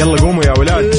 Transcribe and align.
يلا 0.00 0.20
قوموا 0.20 0.44
يا 0.44 0.52
ولاد. 0.58 0.94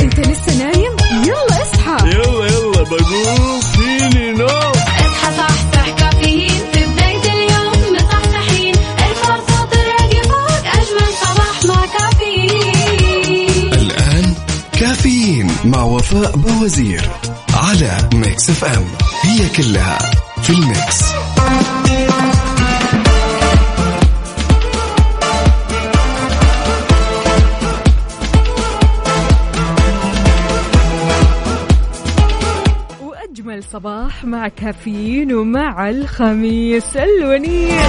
انت 0.00 0.20
لسه 0.20 0.58
نايم؟ 0.58 0.96
يلا 1.24 1.62
اصحى. 1.62 2.08
يلا 2.08 2.46
يلا 2.46 2.82
بقوم. 2.82 3.60
فيني 3.60 4.32
نوم 4.32 4.46
اصحى 4.46 5.36
صحصح 5.36 5.90
كافيين 5.98 6.62
في 6.72 6.84
بداية 6.86 7.32
اليوم. 7.32 7.94
مصحصحين. 7.94 8.74
الفرصة 8.98 9.64
تراقي 9.64 10.22
فوق. 10.22 10.66
أجمل 10.66 11.12
صباح 11.22 11.64
مع 11.64 11.86
كافيين. 11.98 13.72
الآن 13.72 14.34
كافيين 14.80 15.50
مع 15.64 15.82
وفاء 15.82 16.36
بوازير 16.36 17.08
على 17.54 18.08
Mix 18.14 18.50
FM. 18.50 18.84
هي 19.22 19.48
كلها 19.48 19.98
في 20.42 20.50
ال 20.50 20.63
mix. 20.63 21.15
صباح 34.16 34.24
مع 34.24 34.48
كافيين 34.48 35.34
ومع 35.34 35.90
الخميس 35.90 36.96
الونيس. 36.96 37.82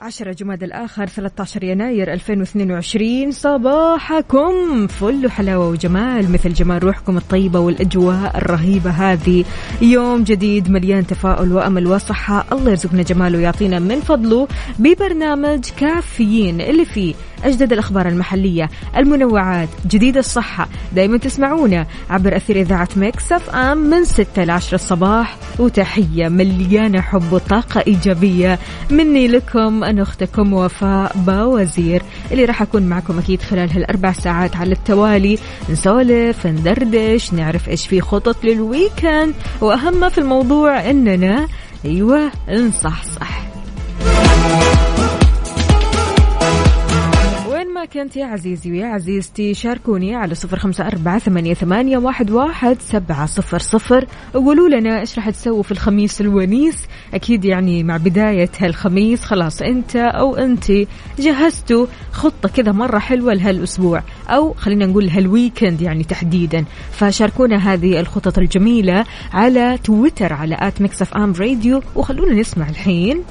10 0.00 0.32
جماد 0.32 0.62
الآخر 0.62 1.06
13 1.06 1.64
يناير 1.64 2.12
2022 2.12 3.30
صباحكم 3.30 4.86
فل 4.86 5.30
حلاوة 5.30 5.68
وجمال 5.68 6.32
مثل 6.32 6.52
جمال 6.52 6.84
روحكم 6.84 7.16
الطيبة 7.16 7.60
والأجواء 7.60 8.36
الرهيبة 8.36 8.90
هذه. 8.90 9.44
يوم 9.82 10.24
جديد 10.24 10.70
مليان 10.70 11.06
تفاؤل 11.06 11.52
وأمل 11.52 11.86
وصحة. 11.86 12.44
الله 12.52 12.70
يرزقنا 12.70 13.02
جماله 13.02 13.38
ويعطينا 13.38 13.78
من 13.78 14.00
فضله 14.00 14.48
ببرنامج 14.78 15.70
كافيين 15.78 16.60
اللي 16.60 16.84
فيه 16.84 17.14
أجدد 17.44 17.72
الأخبار 17.72 18.08
المحلية 18.08 18.70
المنوعات 18.96 19.68
جديد 19.86 20.16
الصحة. 20.16 20.68
دايما 20.92 21.18
تسمعونا 21.18 21.86
عبر 22.10 22.36
أثير 22.36 22.60
إذاعة 22.60 22.88
Mix 22.96 23.50
FM 23.50 23.78
من 23.78 24.04
6 24.04 24.44
ل 24.44 24.50
10 24.50 24.74
الصباح. 24.74 25.36
وتحية 25.58 26.28
مليانة 26.28 27.00
حب 27.00 27.32
وطاقة 27.32 27.82
إيجابية 27.86 28.58
مني 28.90 29.28
لكم 29.28 29.84
أنا 29.84 30.02
أختكم 30.02 30.52
وفاء 30.52 31.12
باوزير 31.16 32.02
اللي 32.32 32.44
راح 32.44 32.62
أكون 32.62 32.82
معكم 32.82 33.18
أكيد 33.18 33.42
خلال 33.42 33.70
هالأربع 33.70 34.12
ساعات 34.12 34.56
على 34.56 34.72
التوالي. 34.72 35.38
نسولف 35.70 36.46
ندردش 36.46 37.32
نعرف 37.32 37.68
إيش 37.68 37.86
في 37.86 38.00
خطط 38.00 38.44
لل 38.44 38.62
weekend. 38.62 39.34
وأهم 39.60 40.08
في 40.08 40.18
الموضوع 40.18 40.90
إننا 40.90 41.48
أيوة 41.84 42.30
نصحصح. 42.50 43.42
وين 47.82 47.88
ما 47.88 48.04
كنت 48.04 48.16
يا 48.16 48.26
عزيزي 48.26 48.72
ويا 48.72 48.86
عزيزتي 48.86 49.54
شاركوني 49.54 50.14
على 50.14 50.34
صفر 50.34 50.58
خمسة 50.58 50.86
أربعة 50.86 51.18
ثمانية, 51.18 51.54
ثمانية 51.54 51.98
واحد, 51.98 52.30
واحد 52.30 52.76
سبعة 52.80 53.26
صفر 53.26 53.58
صفر. 53.58 54.06
وقولوا 54.34 54.68
لنا 54.68 55.00
إيش 55.00 55.18
راح 55.18 55.30
تسووا 55.30 55.62
في 55.62 55.72
الخميس 55.72 56.20
الونيس؟ 56.20 56.86
أكيد 57.14 57.44
يعني 57.44 57.82
مع 57.82 57.96
بداية 57.96 58.50
هالخميس 58.58 59.24
خلاص 59.24 59.62
أنت 59.62 59.96
أو 59.96 60.36
أنت 60.36 60.72
جهزتوا 61.18 61.86
خطة 62.12 62.48
كذا 62.48 62.72
مرة 62.72 62.98
حلوة 62.98 63.34
لهالأسبوع 63.34 64.02
أو 64.28 64.54
خلينا 64.54 64.86
نقول 64.86 65.08
هال 65.08 65.24
weekend 65.24 65.80
يعني 65.80 66.04
تحديدا. 66.04 66.64
فشاركونا 66.92 67.56
هذه 67.56 68.00
الخطط 68.00 68.38
الجميلة 68.38 69.04
على 69.32 69.78
تويتر 69.84 70.32
على 70.32 70.56
at 70.60 70.80
Mix 70.80 71.02
FM 71.02 71.32
Radio 71.32 71.82
وخلونا 71.96 72.34
نسمع 72.34 72.68
الحين. 72.68 73.22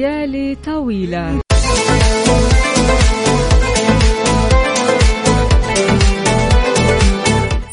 ليالي 0.00 0.56
طويلة. 0.64 1.40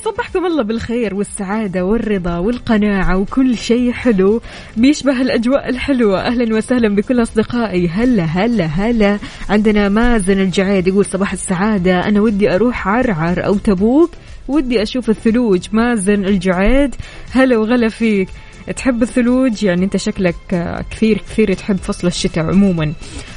صبحكم 0.05 0.45
الله 0.45 0.63
بالخير 0.63 1.15
والسعادة 1.15 1.85
والرضا 1.85 2.37
والقناعة 2.37 3.17
وكل 3.17 3.57
شيء 3.57 3.91
حلو. 3.91 4.41
بيشبه 4.77 5.21
الأجواء 5.21 5.69
الحلوة. 5.69 6.21
أهلا 6.21 6.55
وسهلا 6.55 6.95
بكل 6.95 7.21
أصدقائي. 7.21 7.87
هلا 7.87 8.23
هلا 8.23 8.65
هلا. 8.65 9.19
عندنا 9.49 9.89
مازن 9.89 10.39
الجعيد 10.39 10.87
يقول 10.87 11.05
صباح 11.05 11.33
السعادة. 11.33 11.99
أنا 12.07 12.21
ودي 12.21 12.55
أروح 12.55 12.87
عرعر 12.87 13.45
أو 13.45 13.55
تبوك. 13.55 14.11
ودي 14.47 14.81
أشوف 14.81 15.09
الثلوج. 15.09 15.67
مازن 15.71 16.25
الجعيد 16.25 16.95
هلا 17.31 17.57
وغلا 17.57 17.89
فيك. 17.89 18.29
تحب 18.75 19.03
الثلوج؟ 19.03 19.63
يعني 19.63 19.85
انت 19.85 19.97
شكلك 19.97 20.35
كثير 20.91 21.17
كثير 21.17 21.53
تحب 21.53 21.77
فصل 21.77 22.07
الشتاء 22.07 22.45
عموما. 22.45 22.93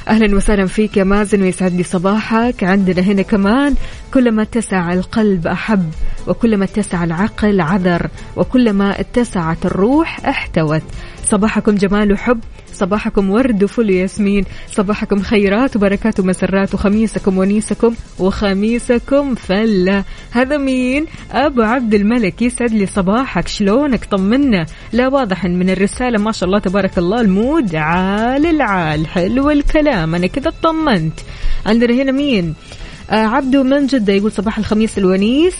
أهلا 0.07 0.35
وسهلا 0.35 0.65
فيك 0.65 0.97
يا 0.97 1.03
مازن 1.03 1.41
ويسعد 1.41 1.73
لي 1.73 1.83
صباحك. 1.83 2.63
عندنا 2.63 3.01
هنا 3.01 3.21
كمان 3.21 3.75
كلما 4.13 4.41
اتسع 4.41 4.93
القلب 4.93 5.47
أحب 5.47 5.91
وكلما 6.27 6.65
اتسع 6.65 7.03
العقل 7.03 7.61
عذر 7.61 8.07
وكلما 8.35 8.99
اتسعت 8.99 9.65
الروح 9.65 10.25
احتوت. 10.25 10.83
صباحكم 11.25 11.75
جمال 11.75 12.13
وحب 12.13 12.39
صباحكم 12.73 13.29
ورد 13.29 13.63
وفل 13.63 13.89
ياسمين 13.89 14.45
صباحكم 14.71 15.21
خيرات 15.21 15.75
وبركات 15.75 16.19
ومسرات 16.19 16.73
وخميسكم 16.73 17.37
ونيسكم 17.37 17.95
وخميسكم 18.19 19.35
فلة. 19.35 20.03
هذا 20.31 20.57
مين؟ 20.57 21.05
أبو 21.31 21.61
عبد 21.61 21.93
الملك 21.93 22.41
يسعد 22.41 22.71
لي 22.71 22.85
صباحك 22.85 23.47
شلونك؟ 23.47 24.05
طمنا. 24.05 24.65
لا 24.93 25.07
واضح 25.07 25.45
من 25.45 25.69
الرسالة 25.69 26.19
ما 26.19 26.31
شاء 26.31 26.47
الله 26.47 26.59
تبارك 26.59 26.97
الله 26.97 27.21
ال 27.21 27.32
mood 27.32 27.75
عال 27.75 28.45
العال 28.45 29.07
حلو 29.07 29.49
الكلام 29.49 30.15
أنا 30.15 30.27
كذا 30.27 30.47
اطمنت. 30.47 31.19
عندنا 31.65 31.93
هنا 31.93 32.11
مين؟ 32.11 32.53
آه 33.09 33.25
عبدو 33.25 33.63
من 33.63 33.87
جدة 33.87 34.13
يقول 34.13 34.31
صباح 34.31 34.57
الخميس 34.57 34.97
الونيس. 34.97 35.55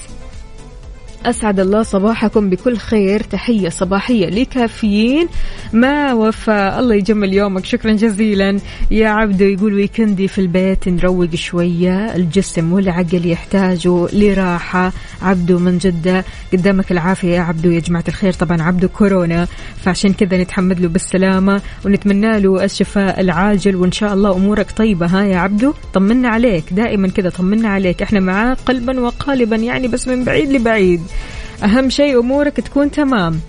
أسعد 1.25 1.59
الله 1.59 1.83
صباحكم 1.83 2.49
بكل 2.49 2.77
خير. 2.77 3.19
تحية 3.23 3.69
صباحية 3.69 4.29
لكافيين. 4.29 5.27
مع 5.73 6.13
وفاء 6.13 6.79
الله 6.79 6.95
يجمل 6.95 7.33
يومك. 7.33 7.65
شكرا 7.65 7.91
جزيلا. 7.91 8.59
يا 8.91 9.09
عبدو 9.09 9.45
يقول 9.45 9.73
weekend 9.73 10.20
ي 10.21 10.27
في 10.27 10.41
البيت 10.41 10.87
نروق 10.87 11.35
شوية. 11.35 12.15
الجسم 12.15 12.73
والعقل 12.73 13.25
يحتاجوا 13.25 14.07
لراحة. 14.13 14.93
عبدو 15.21 15.59
من 15.59 15.77
جدة. 15.77 16.25
قدامك 16.53 16.91
العافية 16.91 17.35
يا 17.35 17.41
عبدو 17.41 17.71
يا 17.71 17.79
جماعة 17.79 18.03
الخير. 18.07 18.33
طبعا 18.33 18.61
عبدو 18.61 18.87
كورونا. 18.87 19.47
فعشان 19.77 20.13
كذا 20.13 20.37
نتحمد 20.37 20.79
له 20.79 20.87
بالسلامة 20.87 21.61
ونتمنى 21.85 22.39
له 22.39 22.63
الشفاء 22.63 23.21
العاجل. 23.21 23.75
وإن 23.75 23.91
شاء 23.91 24.13
الله 24.13 24.35
أمورك 24.35 24.71
طيبة. 24.71 25.05
ها 25.05 25.23
يا 25.23 25.37
عبدو 25.37 25.73
طمنا 25.93 26.29
عليك. 26.29 26.63
دائما 26.71 27.07
كذا 27.07 27.29
طمنا 27.29 27.69
عليك. 27.69 28.01
إحنا 28.01 28.19
معاه 28.19 28.57
قلبا 28.65 28.99
وقالبا. 28.99 29.55
يعني 29.55 29.87
بس 29.87 30.07
من 30.07 30.23
بعيد 30.23 30.51
لبعيد. 30.51 31.01
أهم 31.63 31.89
شيء 31.89 32.19
أمورك 32.19 32.55
تكون 32.55 32.91
تمام. 32.91 33.39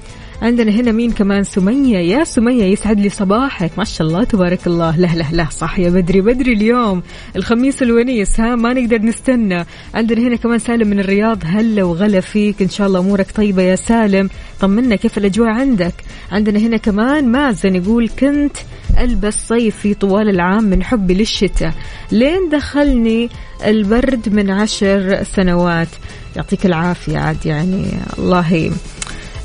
عندنا 0.43 0.73
هنا 0.73 0.93
مين 0.93 1.11
كمان؟ 1.11 1.43
سمية. 1.43 1.99
يا 1.99 2.25
سمية 2.25 2.65
يسعد 2.65 3.00
لي 3.00 3.09
صباحك. 3.09 3.71
ما 3.78 3.84
شاء 3.84 4.06
الله 4.06 4.25
تبارك 4.25 4.67
الله. 4.67 4.97
لا 4.97 5.06
لا 5.06 5.25
لا 5.33 5.47
صح 5.50 5.78
يا 5.78 5.91
بدري. 5.91 6.21
بدري 6.21 6.53
اليوم. 6.53 7.03
الخميس 7.37 7.83
الونيس 7.83 8.41
ها؟ 8.41 8.56
ما 8.56 8.73
نقدر 8.73 8.99
نستنى. 9.03 9.65
عندنا 9.95 10.21
هنا 10.28 10.37
كمان 10.37 10.59
سالم 10.59 10.89
من 10.89 11.00
الرياض. 11.00 11.39
هلا 11.45 11.84
وغلا 11.84 12.21
فيك. 12.21 12.62
إن 12.62 12.69
شاء 12.69 12.87
الله 12.87 13.00
أمورك 13.00 13.31
طيبة 13.31 13.62
يا 13.62 13.77
سالم. 13.77 14.29
طمنا 14.61 14.97
كيف 14.97 15.19
الأجواء 15.19 15.49
عندك؟ 15.49 15.94
عندنا 16.33 16.59
هنا 16.59 16.77
كمان 16.77 17.29
مازن 17.29 17.75
يقول 17.75 18.09
كنت 18.09 18.56
ألبس 18.99 19.34
صيفي 19.49 19.94
طوال 19.94 20.29
العام 20.29 20.65
من 20.65 20.83
حبي 20.84 21.15
للشتاء. 21.15 21.75
لين 22.12 22.49
دخلني 22.53 23.31
البرد 23.67 24.29
من 24.29 24.50
عشر 24.50 25.23
سنوات. 25.23 25.89
يعطيك 26.37 26.66
العافية 26.66 27.19
عاد 27.19 27.47
يعني 27.47 27.87
الله 28.19 28.72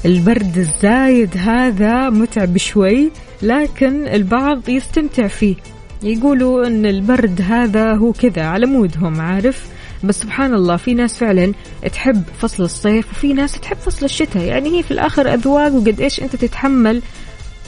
البرد 0.06 0.58
الزايد 0.58 1.38
هذا 1.38 2.10
متعب 2.10 2.58
شوي 2.58 3.12
لكن 3.42 4.08
البعض 4.08 4.70
يستمتع 4.70 5.28
فيه. 5.28 5.56
يقولوا 6.04 6.68
إن 6.68 6.86
البرد 6.86 7.42
هذا 7.42 7.96
هو 7.96 8.12
كذا 8.12 8.46
على 8.46 8.66
مودهم 8.66 9.22
عارف؟ 9.22 9.68
بس 10.04 10.20
سبحان 10.20 10.54
الله 10.54 10.78
في 10.78 10.94
ناس 10.94 11.18
فعلا 11.18 11.54
تحب 11.92 12.24
فصل 12.40 12.64
الصيف 12.64 13.12
وفي 13.12 13.34
ناس 13.34 13.60
تحب 13.60 13.78
فصل 13.78 14.06
الشتاء. 14.06 14.44
يعني 14.44 14.78
هي 14.78 14.84
في 14.84 14.92
الآخر 14.92 15.34
أذواق 15.34 15.74
وقد 15.74 16.02
إيش 16.02 16.22
أنت 16.22 16.36
تتحمل 16.36 17.02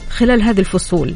خلال 0.09 0.41
هذه 0.41 0.59
الفصول. 0.59 1.15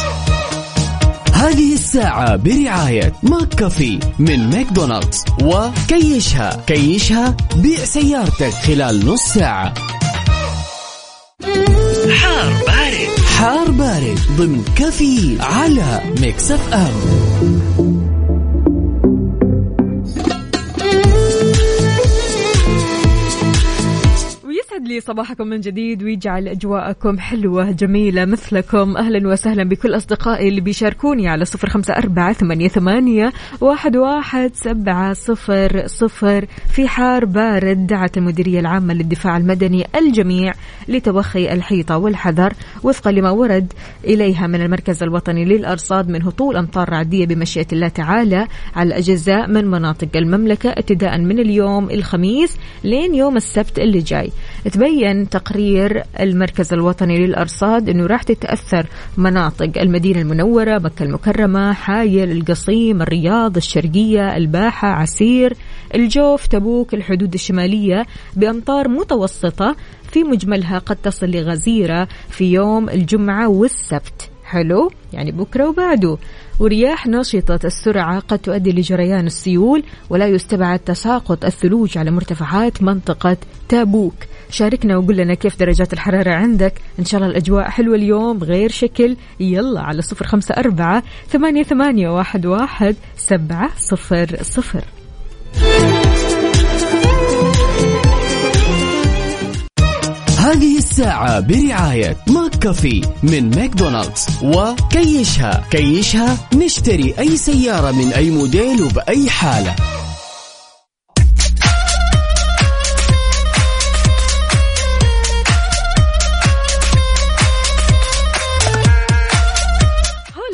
هذه 1.41 1.73
الساعة 1.73 2.35
برعاية 2.35 3.13
McCafé 3.23 3.99
من 4.19 4.49
ماكدونالدز. 4.49 5.23
وكيشها. 5.43 6.63
كيشها 6.67 7.37
بيع 7.55 7.85
سيارتك 7.85 8.49
خلال 8.49 9.05
نص 9.05 9.21
ساعة. 9.21 9.73
حار 12.21 12.53
بارد. 12.67 13.19
حار 13.37 13.71
بارد 13.71 14.19
ضمن 14.37 14.63
كافيين 14.75 15.37
على 15.39 16.01
Mix 16.21 16.51
FM. 16.51 18.00
لي 24.91 25.01
صباحكم 25.01 25.47
من 25.47 25.59
جديد 25.59 26.03
ويجعل 26.03 26.47
أجواءكم 26.47 27.19
حلوة 27.19 27.71
جميلة 27.71 28.25
مثلكم. 28.25 28.97
أهلا 28.97 29.27
وسهلا 29.27 29.63
بكل 29.63 29.95
أصدقائي 29.95 30.49
اللي 30.49 30.61
بيشاركوني 30.61 31.27
على 31.27 31.45
صفر 31.45 31.69
خمسة 31.69 31.93
أربعة 31.93 32.33
ثمانية, 32.33 32.67
ثمانية 32.67 33.33
واحد, 33.61 33.97
واحد 33.97 34.51
سبعة 34.53 35.13
صفر 35.13 35.87
صفر. 35.87 36.45
في 36.67 36.87
حار 36.87 37.25
بارد 37.25 37.87
دعت 37.87 38.17
المديرية 38.17 38.59
العامة 38.59 38.93
للدفاع 38.93 39.37
المدني 39.37 39.85
الجميع 39.95 40.53
لتوخي 40.87 41.53
الحيطة 41.53 41.97
والحذر 41.97 42.53
وفقا 42.83 43.11
لما 43.11 43.29
ورد 43.29 43.73
إليها 44.05 44.47
من 44.47 44.61
المركز 44.61 45.03
الوطني 45.03 45.45
للأرصاد 45.45 46.09
من 46.09 46.23
هطول 46.23 46.57
أمطار 46.57 46.89
رعدية 46.89 47.25
بمشيئة 47.25 47.67
الله 47.73 47.87
تعالى 47.87 48.47
على 48.75 48.97
أجزاء 48.97 49.47
من 49.47 49.65
مناطق 49.65 50.09
المملكة 50.15 50.69
ابتداء 50.69 51.17
من 51.17 51.39
اليوم 51.39 51.89
الخميس 51.89 52.57
لين 52.83 53.15
يوم 53.15 53.37
السبت 53.37 53.79
اللي 53.79 53.99
جاي. 53.99 54.31
تبين 54.69 55.29
تقرير 55.29 56.03
المركز 56.19 56.73
الوطني 56.73 57.17
للأرصاد 57.27 57.89
أنه 57.89 58.05
راح 58.05 58.23
تتأثر 58.23 58.85
مناطق 59.17 59.71
المدينة 59.77 60.21
المنورة 60.21 60.77
مكة 60.77 61.03
المكرمة 61.03 61.73
حايل 61.73 62.31
القصيم 62.31 63.01
الرياض 63.01 63.57
الشرقية 63.57 64.37
الباحة 64.37 64.87
عسير 64.87 65.53
الجوف 65.95 66.47
تبوك 66.47 66.93
الحدود 66.93 67.33
الشمالية 67.33 68.05
بأمطار 68.35 68.87
متوسطة 68.87 69.75
في 70.11 70.23
مجملها 70.23 70.77
قد 70.77 70.95
تصل 70.95 71.29
لغزيرة 71.31 72.07
في 72.29 72.53
يوم 72.53 72.89
الجمعة 72.89 73.47
والسبت. 73.47 74.29
حلو؟ 74.43 74.91
يعني 75.13 75.31
بكرة 75.31 75.69
وبعده. 75.69 76.17
ورياح 76.59 77.07
نشطة 77.07 77.59
السرعة 77.65 78.19
قد 78.19 78.39
تؤدي 78.39 78.71
لجريان 78.71 79.25
السيول 79.27 79.83
ولا 80.09 80.27
يستبعد 80.27 80.79
تساقط 80.79 81.45
الثلوج 81.45 81.97
على 81.97 82.11
مرتفعات 82.11 82.83
منطقة 82.83 83.37
تابوك 83.69 84.15
شاركنا 84.51 84.97
وقول 84.97 85.17
لنا 85.17 85.33
كيف 85.33 85.59
درجات 85.59 85.93
الحرارة 85.93 86.33
عندك. 86.33 86.73
إن 86.99 87.05
شاء 87.05 87.21
الله 87.21 87.31
الأجواء 87.31 87.69
حلوة 87.69 87.95
اليوم 87.95 88.43
غير 88.43 88.71
شكل. 88.71 89.17
يلا 89.39 89.81
على 89.81 90.01
صفر 90.01 90.25
خمسة 90.25 90.55
أربعة 90.55 91.03
ثمانية, 91.29 91.63
ثمانية 91.63 92.09
واحد, 92.09 92.45
واحد 92.45 92.95
سبعة 93.17 93.69
صفر 93.77 94.37
صفر. 94.41 94.83
هذه 100.39 100.77
الساعة 100.77 101.39
برعاية 101.39 102.17
McCafé 102.27 103.01
من 103.23 103.49
ماكدونالدز 103.55 104.27
وكيشها. 104.43 105.63
كيشها 105.71 106.37
نشتري 106.55 107.13
أي 107.19 107.37
سيارة 107.37 107.91
من 107.91 108.13
أي 108.13 108.29
موديل 108.29 108.81
وبأي 108.83 109.29
حالة. 109.29 109.75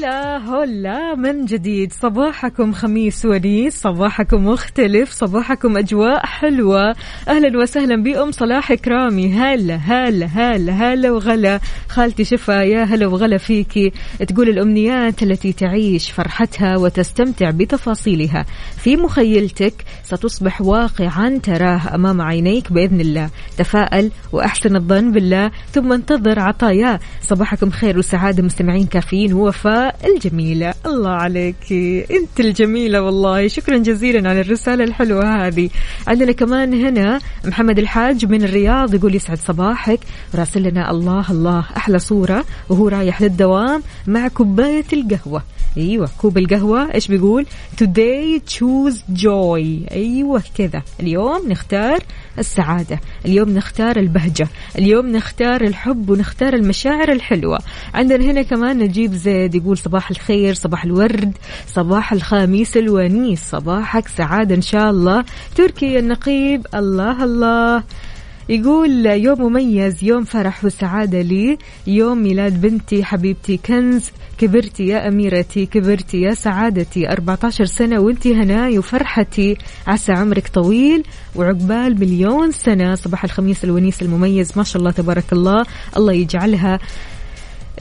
هلا 0.07 0.37
هلا 0.37 1.15
من 1.15 1.45
جديد. 1.45 1.93
صباحكم 1.93 2.73
خميس 2.73 3.25
ونيس 3.25 3.81
صباحكم 3.81 4.47
مختلف 4.47 5.11
صباحكم 5.11 5.77
أجواء 5.77 6.25
حلوة. 6.25 6.95
أهلا 7.27 7.59
وسهلا 7.59 8.03
بأم 8.03 8.31
صلاح 8.31 8.73
كرامي 8.73 9.33
هلا 9.33 9.75
هلا 9.75 10.25
هلا 10.25 10.73
هلا 10.73 11.11
وغلا. 11.11 11.59
خالتي 11.89 12.23
شفا 12.23 12.61
يا 12.61 12.83
هلا 12.83 13.07
وغلا 13.07 13.37
فيكي. 13.37 13.91
تقول 14.27 14.49
الأمنيات 14.49 15.23
التي 15.23 15.53
تعيش 15.53 16.11
فرحتها 16.11 16.77
وتستمتع 16.77 17.49
بتفاصيلها. 17.49 18.45
في 18.77 18.95
مخيلتك 18.95 19.73
ستصبح 20.03 20.61
واقعا 20.61 21.39
تراه 21.43 21.95
أمام 21.95 22.21
عينيك 22.21 22.73
بإذن 22.73 23.01
الله. 23.01 23.29
تفائل 23.57 24.11
وأحسن 24.31 24.75
الظن 24.75 25.11
بالله 25.11 25.51
ثم 25.71 25.93
انتظر 25.93 26.39
عطاياه 26.39 26.99
صباحكم 27.21 27.69
خير 27.69 27.97
وسعادة 27.97 28.43
مستمعين 28.43 28.85
كافيين. 28.85 29.33
ووفاء 29.33 29.96
الجميلة. 30.05 30.73
الله 30.85 31.09
عليك. 31.09 31.73
أنت 32.11 32.39
الجميلة 32.39 33.01
والله. 33.01 33.47
شكرا 33.47 33.77
جزيلا 33.77 34.29
على 34.29 34.41
الرسالة 34.41 34.83
الحلوة 34.83 35.47
هذه. 35.47 35.69
عندنا 36.07 36.31
كمان 36.31 36.73
هنا 36.73 37.19
محمد 37.45 37.79
الحاج 37.79 38.25
من 38.25 38.43
الرياض 38.43 38.93
يقول 38.93 39.15
يسعد 39.15 39.37
صباحك. 39.37 39.99
راسل 40.35 40.63
لنا 40.63 40.91
الله 40.91 41.31
الله. 41.31 41.65
أحلى 41.77 41.99
صورة 41.99 42.45
وهو 42.69 42.87
رايح 42.87 43.21
للدوام 43.21 43.83
مع 44.07 44.27
كوباية 44.27 44.85
القهوة. 44.93 45.43
أيوه 45.77 46.09
كوب 46.17 46.37
القهوة 46.37 46.93
إيش 46.93 47.07
بيقول؟ 47.07 47.45
Today 47.83 48.41
choose 48.53 48.97
joy. 49.21 49.91
أيوه 49.91 50.43
كذا. 50.57 50.81
اليوم 50.99 51.49
نختار 51.49 51.99
السعادة 52.39 52.99
اليوم 53.25 53.49
نختار 53.49 53.97
البهجة 53.97 54.47
اليوم 54.77 55.07
نختار 55.07 55.61
الحب 55.61 56.09
ونختار 56.09 56.53
المشاعر 56.53 57.11
الحلوة. 57.11 57.59
عندنا 57.93 58.25
هنا 58.31 58.41
كمان 58.41 58.77
نجيب 58.77 59.13
زيد 59.13 59.55
يقول 59.55 59.77
صباح 59.77 60.09
الخير 60.09 60.53
صباح 60.53 60.83
الورد 60.83 61.33
صباح 61.67 62.13
الخميس 62.13 62.77
الونيس 62.77 63.49
صباحك 63.49 64.07
سعادة 64.07 64.55
إن 64.55 64.61
شاء 64.61 64.89
الله. 64.89 65.25
تركي 65.55 65.99
النقيب 65.99 66.67
الله 66.75 67.23
الله. 67.23 67.83
يقول 68.49 69.05
يوم 69.05 69.41
مميز 69.41 70.03
يوم 70.03 70.23
فرح 70.23 70.65
وسعادة 70.65 71.21
لي. 71.21 71.57
يوم 71.87 72.23
ميلاد 72.23 72.61
بنتي 72.61 73.03
حبيبتي 73.03 73.57
كنز 73.57 74.11
كبرتي 74.37 74.87
يا 74.87 75.07
أميرتي 75.07 75.65
كبرتي 75.65 76.21
يا 76.21 76.33
سعادتي. 76.33 77.11
14 77.11 77.65
سنة 77.65 77.99
وانتي 77.99 78.35
هناي 78.35 78.77
وفرحتي. 78.77 79.57
عسى 79.87 80.11
عمرك 80.11 80.47
طويل 80.47 81.03
وعقبال 81.35 81.99
مليون 81.99 82.51
سنة. 82.51 82.95
صباح 82.95 83.23
الخميس 83.23 83.63
الونيس 83.63 84.01
المميز 84.01 84.51
ما 84.55 84.63
شاء 84.63 84.79
الله 84.79 84.91
تبارك 84.91 85.33
الله. 85.33 85.65
الله 85.97 86.13
يجعلها 86.13 86.79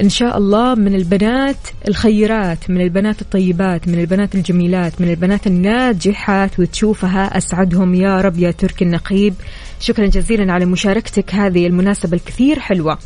إن 0.02 0.08
شاء 0.08 0.38
الله 0.38 0.75
من 0.75 0.94
البنات 0.94 1.56
الخيرات 1.88 2.70
من 2.70 2.80
البنات 2.80 3.23
الطيبات 3.23 3.88
من 3.88 4.00
البنات 4.00 4.35
الجميلات 4.35 5.00
من 5.00 5.11
البنات 5.11 5.46
الناجحات. 5.46 6.61
وتشوفها 6.61 7.37
أسعدهم 7.38 7.94
يا 7.94 8.20
رب 8.20 8.38
يا 8.38 8.50
تركي 8.50 8.85
النقيب. 8.85 9.35
شكرا 9.80 10.06
جزيلا 10.06 10.52
على 10.52 10.64
مشاركتك 10.64 11.35
هذه 11.35 11.66
المناسبة 11.66 12.16
الكثير 12.16 12.59
حلوة. 12.59 12.99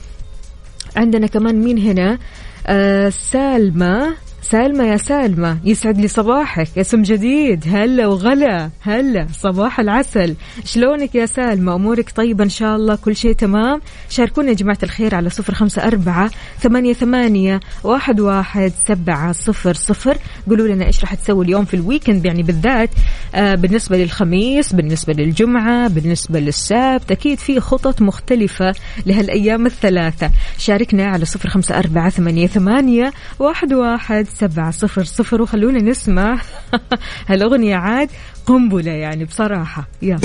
عندنا 0.96 1.26
كمان 1.26 1.60
مين 1.64 1.78
هنا؟ 1.78 2.18
آه 2.66 3.08
سالمة. 3.08 4.16
سالمة 4.42 4.84
يا 4.84 4.96
سالمة 4.96 5.58
يسعد 5.64 5.98
لي 5.98 6.08
صباحك 6.08 6.78
اسم 6.78 7.02
جديد 7.02 7.64
هلا 7.68 8.06
وغلا 8.06 8.70
هلا 8.80 9.26
صباح 9.32 9.80
العسل. 9.80 10.34
شلونك 10.64 11.14
يا 11.14 11.26
سالمة؟ 11.26 11.74
أمورك 11.74 12.10
طيبة 12.10 12.44
إن 12.44 12.48
شاء 12.48 12.76
الله؟ 12.76 12.96
كل 12.96 13.16
شيء 13.16 13.32
تمام؟ 13.32 13.80
شاركونا 14.08 14.48
يا 14.48 14.54
جماعة 14.54 14.78
الخير 14.82 15.14
على 15.14 15.30
صفر 15.30 15.54
خمسة 15.54 15.86
أربعة 15.86 16.30
ثمانية, 16.60 16.92
ثمانية 16.92 17.60
واحد, 17.84 18.20
واحد 18.20 18.72
سبعة 18.86 19.32
صفر 19.32 19.74
صفر. 19.74 20.18
قولوا 20.48 20.68
لنا 20.68 20.86
إيش 20.86 21.00
راح 21.00 21.14
تسوي 21.14 21.44
اليوم 21.44 21.64
في 21.64 21.74
الويكند 21.74 22.26
يعني 22.26 22.42
بالذات 22.42 22.90
آه 23.34 23.54
بالنسبة 23.54 23.96
للخميس 23.96 24.72
بالنسبة 24.72 25.12
للجمعة 25.12 25.88
بالنسبة 25.88 26.40
للسبت. 26.40 27.10
أكيد 27.10 27.38
في 27.38 27.60
خطط 27.60 28.02
مختلفة 28.02 28.74
لهالأيام 29.06 29.66
الثلاثة. 29.66 30.30
شاركنا 30.58 31.06
على 31.06 31.24
صفر 31.24 31.48
خمسة 31.48 31.78
أربعة 31.78 32.10
ثمانية, 32.10 32.46
ثمانية 32.46 33.12
واحد, 33.38 33.72
واحد 33.72 34.26
سبعة 34.30 34.70
صفر 34.70 35.04
صفر 35.04 35.42
وخلونا 35.42 35.82
نسمع 35.82 36.38
هالأغنية 37.28 37.76
عاد 37.76 38.08
قنبلة 38.46 38.90
يعني 38.90 39.24
بصراحة. 39.24 39.88
يلا. 40.02 40.20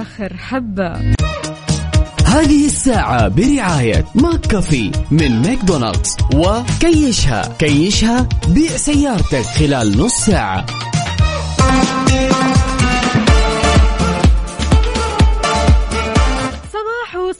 آخر 0.00 0.36
حبة. 0.36 0.92
هذه 2.26 2.66
الساعة 2.66 3.28
برعاية 3.28 4.04
McCafé 4.14 4.90
من 5.10 5.42
ماكدونالدز 5.42 6.16
وكيشها. 6.34 7.56
كيشها 7.58 8.28
بيع 8.48 8.76
سيارتك 8.76 9.42
خلال 9.42 9.98
نص 9.98 10.12
ساعة. 10.12 10.66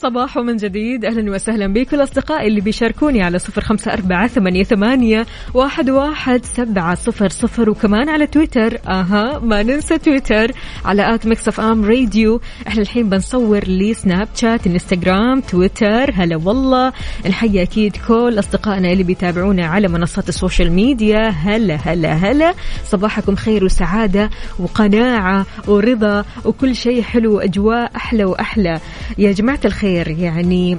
الصباح 0.08 0.36
ومن 0.36 0.56
جديد. 0.56 1.04
أهلا 1.04 1.32
وسهلا 1.32 1.66
بكل 1.72 2.02
أصدقائي 2.02 2.48
اللي 2.48 2.60
بيشاركوني 2.60 3.22
على 3.22 3.38
صفر 3.38 3.60
خمسة 3.60 3.92
أربعة 3.92 4.26
ثمانية, 4.26 5.26
واحد, 5.54 5.90
واحد 5.90 6.44
سبعة 6.44 6.94
صفر 6.94 7.28
صفر. 7.28 7.70
وكمان 7.70 8.08
على 8.08 8.26
تويتر. 8.26 8.78
أها 8.88 9.38
ما 9.38 9.62
ننسى 9.62 9.98
تويتر. 9.98 10.52
على 10.84 11.14
at 11.14 11.26
Mix 11.26 11.48
FM 11.48 11.84
Radio. 11.84 12.40
إحنا 12.68 12.82
الحين 12.82 13.08
بنصور 13.08 13.64
لي 13.64 13.94
سناب 13.94 14.28
شات 14.34 14.66
إنستغرام 14.66 15.40
تويتر. 15.40 16.10
هلا 16.14 16.36
والله. 16.36 16.92
نحيي 17.28 17.62
أكيد 17.62 17.96
كل 18.08 18.38
أصدقائنا 18.38 18.92
اللي 18.92 19.02
بيتابعونا 19.04 19.66
على 19.66 19.88
منصات 19.88 20.28
ال 20.28 20.34
social 20.34 20.72
media. 20.72 21.28
هلا 21.28 21.74
هلا 21.74 22.12
هلا. 22.12 22.54
صباحكم 22.84 23.34
خير 23.34 23.64
وسعادة 23.64 24.30
وقناعة 24.58 25.46
ورضا 25.66 26.24
وكل 26.44 26.76
شيء 26.76 27.02
حلو 27.02 27.36
وأجواء 27.36 27.90
أحلى 27.96 28.24
وأحلى. 28.24 28.80
يا 29.18 29.32
جماعة 29.32 29.60
الخير 29.64 29.97
يعني 30.06 30.78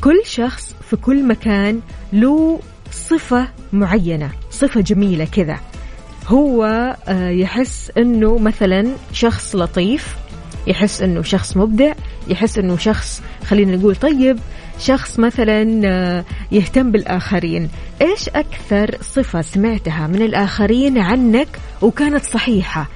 كل 0.00 0.20
شخص 0.24 0.74
في 0.90 0.96
كل 0.96 1.26
مكان 1.26 1.80
له 2.12 2.60
صفة 2.92 3.48
معينة 3.72 4.30
صفة 4.50 4.80
جميلة 4.80 5.24
كذا. 5.24 5.58
هو 6.28 6.64
آه، 7.08 7.28
يحس 7.28 7.92
إنه 7.98 8.38
مثلا 8.38 8.88
شخص 9.12 9.56
لطيف 9.56 10.16
يحس 10.66 11.02
إنه 11.02 11.22
شخص 11.22 11.56
مبدع 11.56 11.92
يحس 12.28 12.58
إنه 12.58 12.76
شخص 12.76 13.22
خلينا 13.44 13.76
نقول 13.76 13.96
طيب 13.96 14.38
شخص 14.78 15.18
مثلا 15.18 15.80
آه، 15.84 16.24
يهتم 16.52 16.92
بالآخرين. 16.92 17.68
إيش 18.02 18.28
أكثر 18.28 18.96
صفة 19.02 19.42
سمعتها 19.42 20.06
من 20.06 20.22
الآخرين 20.22 20.98
عنك 20.98 21.48
وكانت 21.82 22.24
صحيحة؟ 22.24 22.88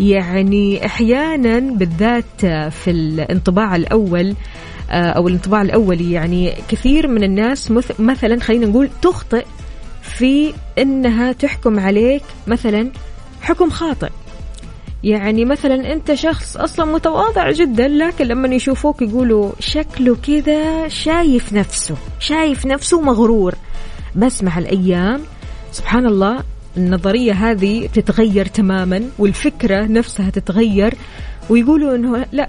يعني 0.00 0.86
أحيانا 0.86 1.58
بالذات 1.58 2.40
في 2.70 2.90
الانطباع 2.90 3.76
الأول 3.76 4.34
أو 4.90 5.28
الانطباع 5.28 5.62
الأولي. 5.62 6.12
يعني 6.12 6.54
كثير 6.68 7.08
من 7.08 7.22
الناس 7.22 7.70
مث- 7.70 8.00
مثلا 8.00 8.40
خلينا 8.40 8.66
نقول 8.66 8.88
تخطئ 9.02 9.44
في 10.02 10.52
إنها 10.78 11.32
تحكم 11.32 11.80
عليك 11.80 12.22
مثلا 12.46 12.90
حكم 13.42 13.70
خاطئ. 13.70 14.08
يعني 15.04 15.44
مثلا 15.44 15.92
أنت 15.92 16.14
شخص 16.14 16.56
أصلا 16.56 16.84
متواضع 16.92 17.50
جدا 17.50 17.88
لكن 17.88 18.26
لما 18.26 18.54
يشوفوك 18.54 19.02
يقولوا 19.02 19.52
شكله 19.60 20.16
كذا 20.26 20.88
شايف 20.88 21.52
نفسه 21.52 21.94
شايف 22.20 22.66
نفسه 22.66 23.00
مغرور. 23.00 23.54
بس 24.16 24.42
مع 24.42 24.58
الأيام 24.58 25.20
سبحان 25.72 26.06
الله 26.06 26.38
النظرية 26.76 27.32
هذه 27.32 27.86
تتغير 27.94 28.46
تماما 28.46 29.02
والفكرة 29.18 29.84
نفسها 29.86 30.30
تتغير. 30.30 30.94
ويقولوا 31.50 31.96
إنه 31.96 32.26
لا 32.32 32.48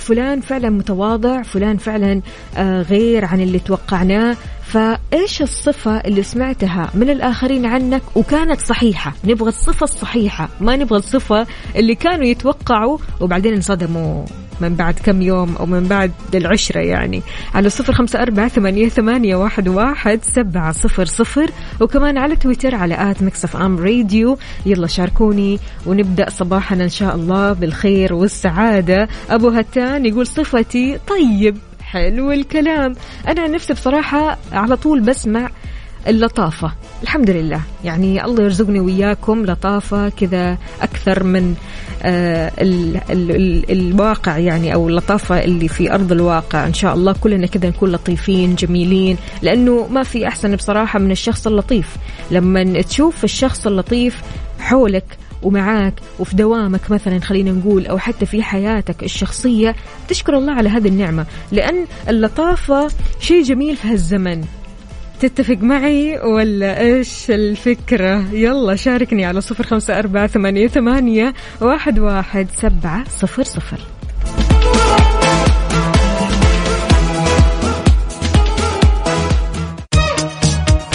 فلان 0.00 0.40
فعلا 0.40 0.70
متواضع 0.70 1.42
فلان 1.42 1.76
فعلا 1.76 2.20
آه، 2.56 2.82
غير 2.82 3.24
عن 3.24 3.40
اللي 3.40 3.58
توقعناه. 3.58 4.36
فإيش 4.64 5.42
الصفة 5.42 5.96
اللي 5.96 6.22
سمعتها 6.22 6.90
من 6.94 7.10
الآخرين 7.10 7.66
عنك 7.66 8.02
وكانت 8.14 8.60
صحيحة؟ 8.60 9.12
نبغى 9.24 9.48
الصفة 9.48 9.84
الصحيحة 9.84 10.48
ما 10.60 10.76
نبغى 10.76 10.98
الصفة 10.98 11.46
اللي 11.76 11.94
كانوا 11.94 12.24
يتوقعوا 12.24 12.98
وبعدين 13.20 13.54
انصدموا. 13.54 14.24
من 14.60 14.74
بعد 14.74 14.94
كم 15.04 15.22
يوم 15.22 15.56
أو 15.56 15.66
من 15.66 15.84
بعد 15.84 16.12
العشرة 16.34 16.80
يعني. 16.80 17.22
على 17.54 17.68
صفر 17.70 17.92
خمسة 17.92 18.22
أربعة 18.22 18.48
ثمانية, 18.48 18.88
ثمانية 18.88 19.36
واحد, 19.36 19.68
واحد 19.68 20.20
سبعة 20.22 20.72
صفر 20.72 21.04
صفر. 21.04 21.50
وكمان 21.80 22.18
على 22.18 22.36
تويتر 22.36 22.74
على 22.74 23.10
آت 23.10 23.22
مكسف 23.22 23.56
أم 23.56 23.78
راديو. 23.78 24.38
يلا 24.66 24.86
شاركوني 24.86 25.58
ونبدأ 25.86 26.30
صباحنا 26.30 26.84
إن 26.84 26.88
شاء 26.88 27.14
الله 27.14 27.52
بالخير 27.52 28.14
والسعادة. 28.14 29.08
أبو 29.30 29.48
هتان 29.48 30.06
يقول 30.06 30.26
صفتي 30.26 30.98
طيب 31.08 31.56
حلو 31.82 32.32
الكلام. 32.32 32.94
أنا 33.28 33.48
نفسي 33.48 33.72
بصراحة 33.72 34.38
على 34.52 34.76
طول 34.76 35.00
بسمع 35.00 35.50
اللطافة. 36.08 36.72
الحمد 37.02 37.30
لله. 37.30 37.60
يعني 37.84 38.24
الله 38.24 38.44
يرزقني 38.44 38.80
وياكم 38.80 39.46
لطافة 39.46 40.08
كذا 40.08 40.58
أكثر 40.82 41.24
من 41.24 41.54
آه 42.02 42.52
ال 42.58 42.96
ال 43.10 43.30
ال 43.30 43.70
الواقع 43.70 44.38
يعني 44.38 44.74
أو 44.74 44.88
اللطافة 44.88 45.44
اللي 45.44 45.68
في 45.68 45.94
أرض 45.94 46.12
الواقع. 46.12 46.66
إن 46.66 46.74
شاء 46.74 46.94
الله 46.94 47.12
كلنا 47.20 47.46
كذا 47.46 47.68
نكون 47.68 47.92
لطيفين 47.92 48.54
جميلين. 48.54 49.16
لأنه 49.42 49.86
ما 49.90 50.02
في 50.02 50.28
أحسن 50.28 50.56
بصراحة 50.56 50.98
من 50.98 51.10
الشخص 51.10 51.46
اللطيف. 51.46 51.96
لما 52.30 52.82
تشوف 52.82 53.24
الشخص 53.24 53.66
اللطيف 53.66 54.22
حولك 54.60 55.18
ومعاك 55.42 55.94
وفي 56.18 56.36
دوامك 56.36 56.90
مثلا 56.90 57.20
خلينا 57.20 57.50
نقول 57.50 57.86
أو 57.86 57.98
حتى 57.98 58.26
في 58.26 58.42
حياتك 58.42 59.02
الشخصية 59.02 59.76
تشكر 60.08 60.38
الله 60.38 60.52
على 60.52 60.68
هذه 60.68 60.88
النعمة. 60.88 61.26
لأن 61.52 61.86
اللطافة 62.08 62.88
شيء 63.20 63.42
جميل 63.42 63.76
في 63.76 63.88
هالزمن. 63.88 64.44
تتفق 65.20 65.56
معي 65.60 66.18
ولا 66.18 66.80
إيش 66.80 67.30
الفكرة 67.30 68.24
يلا 68.32 68.76
شاركني 68.76 69.24
على 69.24 69.40
صفر 69.40 69.64
خمسة 69.64 69.98
أربعة 69.98 70.26
ثمانية, 70.26 70.66
ثمانية 70.68 71.34
واحد, 71.60 71.98
واحد 71.98 72.48
سبعة 72.50 73.04
صفر 73.08 73.42
صفر 73.42 73.80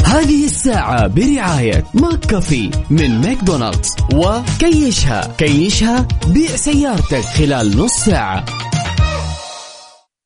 هذه 0.06 0.46
الساعة 0.46 1.08
برعاية 1.08 1.84
McCafé 1.94 2.72
من 2.90 3.22
ماكدونالدز 3.22 3.96
وكيشها 4.16 5.36
كيشها 5.38 6.08
بيع 6.28 6.56
سيارتك 6.56 7.22
خلال 7.22 7.78
نص 7.78 7.92
ساعة 7.92 8.46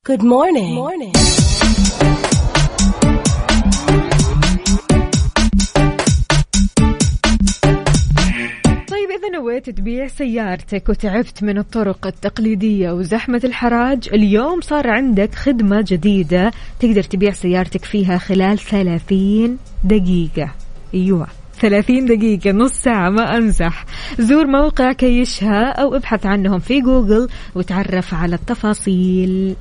Good 0.10 0.24
morning. 0.24 0.74
morning. 0.74 1.37
نويت 9.58 9.70
تبيع 9.70 10.08
سيارتك 10.08 10.90
وتعبت 10.90 11.44
من 11.44 11.58
الطرق 11.58 12.08
التقليدية 12.08 12.92
وزحمة 12.92 13.42
الحراج 13.44 14.10
اليوم 14.14 14.62
صار 14.62 14.90
عندك 14.90 15.36
خدمة 15.36 15.86
جديدة 15.88 16.52
تقدر 16.80 17.04
تبيع 17.04 17.32
سيارتك 17.32 17.86
فيها 17.86 18.18
خلال 18.18 18.60
30 18.60 19.58
دقيقة. 19.84 20.52
أيوة 20.94 21.28
30 21.60 22.06
دقيقة 22.06 22.52
نص 22.52 22.74
ساعة 22.74 23.10
ما 23.10 23.38
أمزح 23.38 23.86
زور 24.20 24.48
موقع 24.48 24.92
كيشها 24.92 25.72
أو 25.72 25.96
ابحث 25.96 26.26
عنهم 26.26 26.60
في 26.60 26.82
جوجل 26.82 27.28
وتعرف 27.56 28.14
على 28.14 28.36
التفاصيل. 28.36 29.56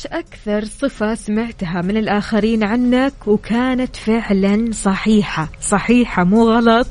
إيش 0.00 0.06
أكثر 0.06 0.64
صفة 0.64 1.14
سمعتها 1.14 1.82
من 1.82 1.96
الآخرين 1.96 2.64
عنك 2.64 3.12
وكانت 3.26 3.96
فعلا 3.96 4.70
صحيحة؟ 4.72 5.48
صحيحة 5.60 6.24
مو 6.24 6.50
غلط؟ 6.50 6.86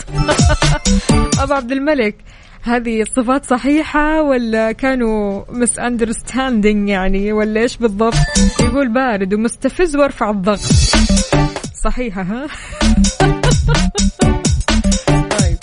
أبو 1.42 1.54
عبد 1.54 1.72
الملك 1.72 2.16
هذه 2.64 3.02
الصفات 3.02 3.46
صحيحة 3.46 4.22
ولا 4.22 4.72
كانوا 4.72 5.44
مس 5.50 5.80
اندرستاندينج 5.80 6.90
يعني 6.90 7.34
ولا 7.34 7.62
إيش 7.62 7.78
بالضبط؟ 7.78 8.14
يقول 8.62 8.94
بارد 8.94 9.34
ومستفز 9.34 9.96
وارفع 9.96 10.30
الضغط. 10.30 10.60
صحيحة 11.84 12.22
ها؟ 12.22 12.48
طيب. 15.40 15.58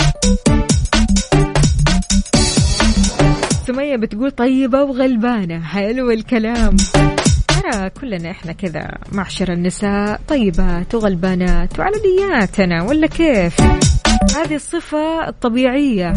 سمية 3.66 3.96
بتقول 3.96 4.30
طيبة 4.30 4.82
وغلبانة 4.82 5.60
حلو 5.60 6.10
الكلام. 6.10 6.76
ترى 7.62 7.90
كلنا 7.90 8.30
إحنا 8.30 8.52
كذا 8.52 8.90
معشر 9.12 9.52
النساء 9.52 10.20
طيبات 10.28 10.94
وغلبانات 10.94 11.78
وعلى 11.78 11.96
نياتنا 12.06 12.82
ولا 12.82 13.06
كيف؟ 13.06 13.60
هذه 14.36 14.54
الصفة 14.54 15.28
الطبيعية. 15.28 16.14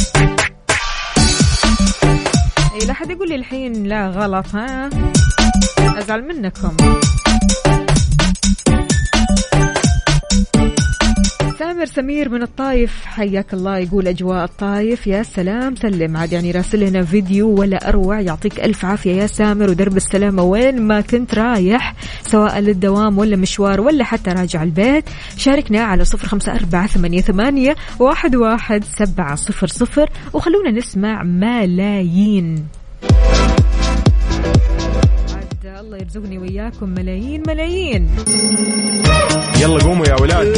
إي 2.74 2.88
لا 2.88 2.94
حد 2.94 3.12
يقول 3.12 3.30
لي 3.30 3.36
الحين 3.36 3.84
لا 3.84 4.08
غلط 4.08 4.46
ها؟ 4.56 4.90
أزعل 5.80 6.28
منكم. 6.28 6.78
سامر 11.60 11.86
سمير 11.86 12.30
من 12.30 12.44
الطايف 12.44 13.06
حياك 13.06 13.54
الله 13.54 13.78
يقول 13.78 14.08
أجواء 14.08 14.44
الطايف 14.44 15.08
يا 15.08 15.24
سلام 15.24 15.76
سلم. 15.76 16.18
عاد 16.18 16.34
يعني 16.34 16.52
راسل 16.52 16.80
لنا 16.80 17.04
فيديو 17.04 17.60
ولا 17.60 17.90
أروع 17.90 18.22
يعطيك 18.22 18.60
ألف 18.60 18.86
عافية 18.86 19.14
يا 19.14 19.28
سامر 19.28 19.70
ودرب 19.70 19.98
السلامة 19.98 20.44
وين 20.44 20.82
ما 20.82 21.02
كنت 21.02 21.36
رايح 21.36 21.94
سواء 22.22 22.60
للدوام 22.60 23.18
ولا 23.18 23.36
مشوار 23.36 23.82
ولا 23.82 24.04
حتى 24.04 24.32
راجع 24.32 24.64
البيت. 24.64 25.04
شاركنا 25.38 25.80
على 25.80 26.06
صفر 26.06 26.28
خمسة 26.28 26.56
أربعة 26.56 26.88
ثمانية, 26.88 27.22
ثمانية 27.22 27.76
واحد, 28.00 28.36
واحد 28.36 28.84
سبعة 28.84 29.36
صفر 29.36 29.68
صفر 29.68 30.10
وخلونا 30.34 30.72
نسمع 30.72 31.24
ملايين. 31.24 32.68
الله 35.80 35.98
يرزقني 35.98 36.38
وياكم 36.38 36.90
ملايين 36.90 37.44
ملايين. 37.48 38.10
يلا 39.62 39.84
قوموا 39.84 40.06
يا 40.06 40.22
ولاد. 40.22 40.58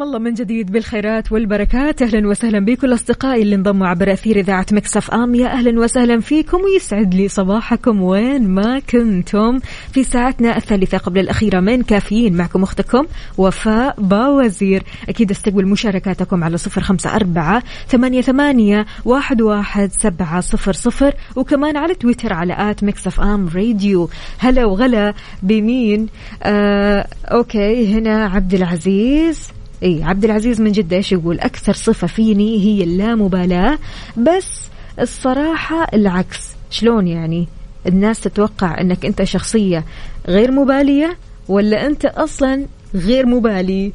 صبحكم 0.00 0.16
الله 0.16 0.30
من 0.30 0.34
جديد 0.34 0.72
بالخيرات 0.72 1.32
والبركات. 1.32 2.02
أهلا 2.02 2.28
وسهلا 2.28 2.64
بكل 2.64 2.94
اصدقائي 2.94 3.42
اللي 3.42 3.54
انضموا 3.54 3.86
عبر 3.86 4.12
أثير 4.12 4.36
إذاعة 4.36 4.66
Mix 4.72 5.10
FM. 5.10 5.34
يا 5.34 5.46
أهلا 5.46 5.80
وسهلا 5.80 6.20
فيكم 6.20 6.60
ويسعد 6.60 7.14
لي 7.14 7.28
صباحكم 7.28 8.02
وين 8.02 8.48
ما 8.48 8.78
كنتم. 8.78 9.58
في 9.92 10.04
ساعتنا 10.04 10.56
الثالثة 10.56 10.98
قبل 10.98 11.20
الأخيرة 11.20 11.60
من 11.60 11.82
كافيين 11.82 12.36
معكم 12.36 12.62
أختكم 12.62 13.06
وفاء 13.38 14.00
باوزير. 14.00 14.82
أكيد 15.08 15.30
استقبل 15.30 15.66
مشاركاتكم 15.66 16.44
على 16.44 16.56
صفر 16.56 16.80
خمسة 16.80 17.16
أربعة 17.16 17.62
ثمانية 17.88 18.20
ثمانية 18.20 18.86
واحد 19.04 19.42
واحد 19.42 19.90
سبعة 19.92 20.40
صفر 20.40 20.72
صفر. 20.72 21.14
وكمان 21.36 21.76
على 21.76 21.94
تويتر 21.94 22.32
على 22.32 22.70
at 22.70 22.84
Mix 22.84 23.20
FM 23.20 23.48
Radio. 23.54 24.10
هلا 24.38 24.64
وغلا 24.64 25.14
بمين؟ 25.42 26.06
آه 26.42 27.06
okay 27.24 27.94
هنا 27.94 28.26
عبد 28.26 28.54
العزيز. 28.54 29.59
اي 29.82 30.02
عبد 30.02 30.24
العزيز 30.24 30.60
من 30.60 30.72
جدة 30.72 30.96
إيش 30.96 31.12
يقول؟ 31.12 31.40
أكثر 31.40 31.72
صفة 31.72 32.06
فيني 32.06 32.64
هي 32.64 32.84
اللامبالاة 32.84 33.78
بس 34.16 34.68
الصراحة 35.00 35.86
العكس. 35.94 36.50
شلون 36.70 37.08
يعني؟ 37.08 37.48
الناس 37.86 38.20
تتوقع 38.20 38.80
إنك 38.80 39.06
أنت 39.06 39.24
شخصية 39.24 39.84
غير 40.28 40.50
مبالية 40.50 41.16
ولا 41.48 41.86
أنت 41.86 42.04
أصلا 42.04 42.66
غير 42.94 43.26
مبالي؟ 43.26 43.92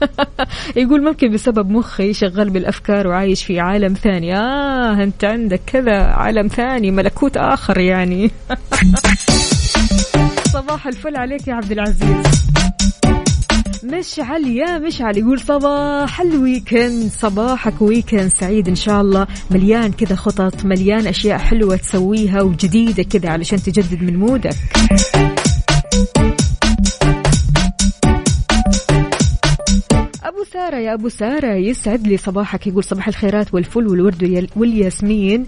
يقول 0.76 1.04
ممكن 1.04 1.32
بسبب 1.32 1.70
مخي 1.70 2.12
شغال 2.12 2.50
بالأفكار 2.50 3.06
وعايش 3.06 3.44
في 3.44 3.60
عالم 3.60 3.94
ثاني. 3.94 4.36
آه 4.36 5.02
أنت 5.02 5.24
عندك 5.24 5.60
كذا 5.66 6.02
عالم 6.02 6.48
ثاني 6.48 6.90
ملكوت 6.90 7.36
آخر 7.36 7.78
يعني. 7.78 8.30
صباح 10.52 10.86
الفل 10.86 11.16
عليك 11.16 11.48
يا 11.48 11.54
عبد 11.54 11.72
العزيز 11.72 12.50
مشعل 13.84 14.46
يا 14.46 14.78
مشعل 14.78 15.18
يقول 15.18 15.40
صباح 15.40 16.20
ال 16.20 16.30
weekend. 16.30 17.10
صباحك 17.10 17.82
weekend 17.82 18.28
سعيد 18.28 18.68
إن 18.68 18.74
شاء 18.74 19.00
الله. 19.00 19.26
مليان 19.50 19.92
كذا 19.92 20.16
خطط 20.16 20.64
مليان 20.64 21.06
أشياء 21.06 21.38
حلوة 21.38 21.76
تسويها 21.76 22.42
وجديدة 22.42 23.02
كذا 23.02 23.28
علشان 23.28 23.62
تجدد 23.62 24.02
من 24.02 24.16
mood 24.16 24.43
ك. 24.43 24.56
أبو 30.30 30.44
سارة 30.52 30.76
يا 30.76 30.94
أبو 30.94 31.08
سارة 31.08 31.54
يسعد 31.54 32.06
لي 32.06 32.16
صباحك. 32.16 32.66
يقول 32.66 32.84
صباح 32.84 33.08
الخيرات 33.08 33.54
والفل 33.54 33.86
والورد 33.88 34.22
واليا- 34.24 34.46
والياسمين. 34.56 35.46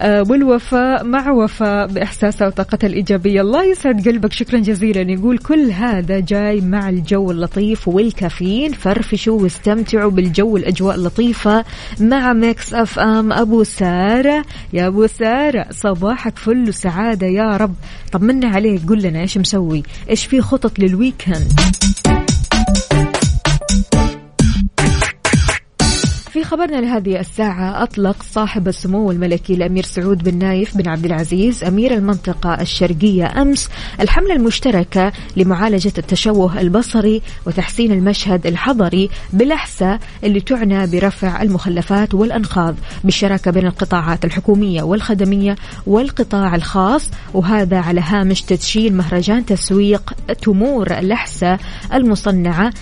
آه، 0.00 0.22
والوفاء 0.30 1.04
مع 1.04 1.30
وفاء 1.30 1.86
باحساسها 1.86 2.46
وطاقتها 2.46 2.86
الإيجابية. 2.88 3.40
الله 3.40 3.64
يسعد 3.64 4.08
قلبك. 4.08 4.32
شكرا 4.32 4.58
جزيلا. 4.58 5.12
يقول 5.12 5.38
كل 5.38 5.70
هذا 5.70 6.20
جاي 6.20 6.60
مع 6.60 6.88
الجو 6.88 7.30
اللطيف 7.30 7.88
والكافيين. 7.88 8.72
فرفشوا 8.72 9.40
واستمتعوا 9.42 10.10
بالجو 10.10 10.56
الأجواء 10.56 10.94
اللطيفة 10.94 11.64
مع 12.00 12.32
Mix 12.32 12.74
FM. 12.74 13.32
أبو 13.32 13.64
سارة 13.64 14.44
يا 14.72 14.86
أبو 14.86 15.06
سارة 15.06 15.66
صباحك 15.70 16.38
فل 16.38 16.68
وسعادة 16.68 17.26
يا 17.26 17.56
رب. 17.56 17.74
طمنا 18.12 18.48
عليك. 18.48 18.80
قل 18.88 19.02
لنا 19.02 19.20
إيش 19.20 19.38
مسوي؟ 19.38 19.82
إيش 20.10 20.26
في 20.26 20.40
خطط 20.40 20.78
لل 20.78 20.94
weekend 20.94 21.52
في 26.32 26.44
خبرنا 26.44 26.80
لهذه 26.80 27.20
الساعة 27.20 27.82
أطلق 27.82 28.22
صاحب 28.22 28.68
السمو 28.68 29.10
الملكي 29.10 29.54
الأمير 29.54 29.84
سعود 29.84 30.24
بن 30.24 30.38
نايف 30.38 30.76
بن 30.76 30.88
عبد 30.88 31.04
العزيز 31.04 31.64
أمير 31.64 31.94
المنطقة 31.94 32.60
الشرقية. 32.60 33.42
أمس 33.42 33.68
الحملة 34.00 34.34
المشتركة 34.34 35.12
لمعالجة 35.36 35.92
التشوه 35.98 36.60
البصري 36.60 37.22
وتحسين 37.46 37.92
المشهد 37.92 38.46
الحضري 38.46 39.10
بالأحساء 39.32 39.98
اللي 40.24 40.40
تعنى 40.40 40.86
برفع 40.86 41.42
المخلفات 41.42 42.14
والأنقاض 42.14 42.74
بالشراكة 43.04 43.50
بين 43.50 43.66
القطاعات 43.66 44.24
الحكومية 44.24 44.82
والخدمية 44.82 45.56
والقطاع 45.86 46.54
الخاص 46.54 47.10
وهذا 47.34 47.78
على 47.78 48.00
هامش 48.00 48.42
تدشين 48.42 48.96
مهرجان 48.96 49.46
تسويق 49.46 50.12
تمور 50.42 50.92
لحسة 50.92 51.58
المصنعة 51.94 52.72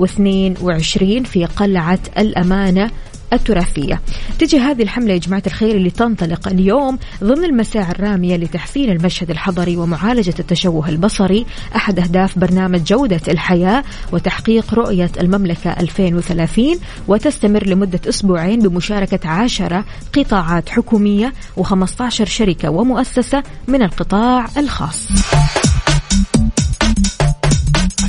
2022 0.00 1.24
في 1.24 1.44
قلعة 1.44 1.98
الأمانة 2.18 2.90
التراثية. 3.32 4.00
تجي 4.38 4.58
هذه 4.58 4.82
الحملة 4.82 5.12
يا 5.12 5.18
جماعة 5.18 5.42
الخير 5.46 5.76
اللي 5.76 5.90
تنطلق 5.90 6.48
اليوم 6.48 6.98
ضمن 7.24 7.44
المساعي 7.44 7.90
الرامية 7.90 8.36
لتحسين 8.36 8.90
المشهد 8.90 9.30
الحضري 9.30 9.76
ومعالجة 9.76 10.34
التشوه 10.38 10.88
البصري 10.88 11.46
أحد 11.76 11.98
أهداف 11.98 12.38
برنامج 12.38 12.82
جودة 12.82 13.20
الحياة 13.28 13.84
وتحقيق 14.12 14.74
رؤية 14.74 15.10
المملكة 15.20 15.70
2030 15.70 16.78
وتستمر 17.08 17.66
لمدة 17.66 18.00
أسبوعين 18.08 18.60
بمشاركة 18.60 19.28
عشرة 19.28 19.84
قطاعات 20.12 20.68
حكومية 20.68 21.32
و15 21.60 22.08
شركة 22.08 22.70
ومؤسسة 22.70 23.42
من 23.68 23.82
القطاع 23.82 24.46
الخاص. 24.56 25.08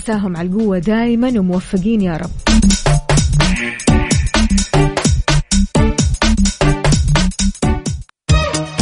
عساهم 0.10 0.38
على 0.38 0.48
القوة 0.48 0.80
دائما 0.80 1.39
وموفقين 1.39 2.02
يا 2.02 2.17
رب. 2.17 2.30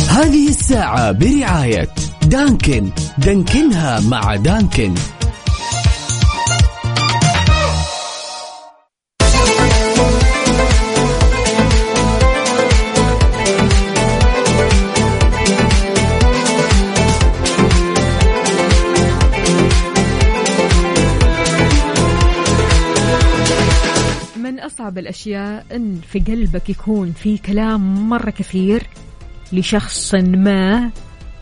هذه 0.10 0.48
الساعة 0.50 1.12
برعاية 1.12 1.90
دانكن. 2.28 2.90
دانكنها 3.18 4.00
مع 4.00 4.36
دانكن. 4.36 4.94
أصعب 24.98 25.06
الأشياء 25.06 25.66
أن 25.72 26.00
في 26.12 26.20
قلبك 26.20 26.70
يكون 26.70 27.12
في 27.12 27.38
كلام 27.38 28.10
مرة 28.10 28.30
كثير 28.30 28.84
لشخص 29.54 30.16
ما 30.16 30.92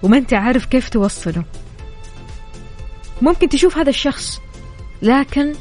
وما 0.03 0.17
أنت 0.17 0.33
عارف 0.33 0.65
كيف 0.65 0.89
توصله. 0.89 1.43
ممكن 3.21 3.49
تشوف 3.49 3.77
هذا 3.77 3.89
الشخص 3.89 4.41
لكن 5.01 5.53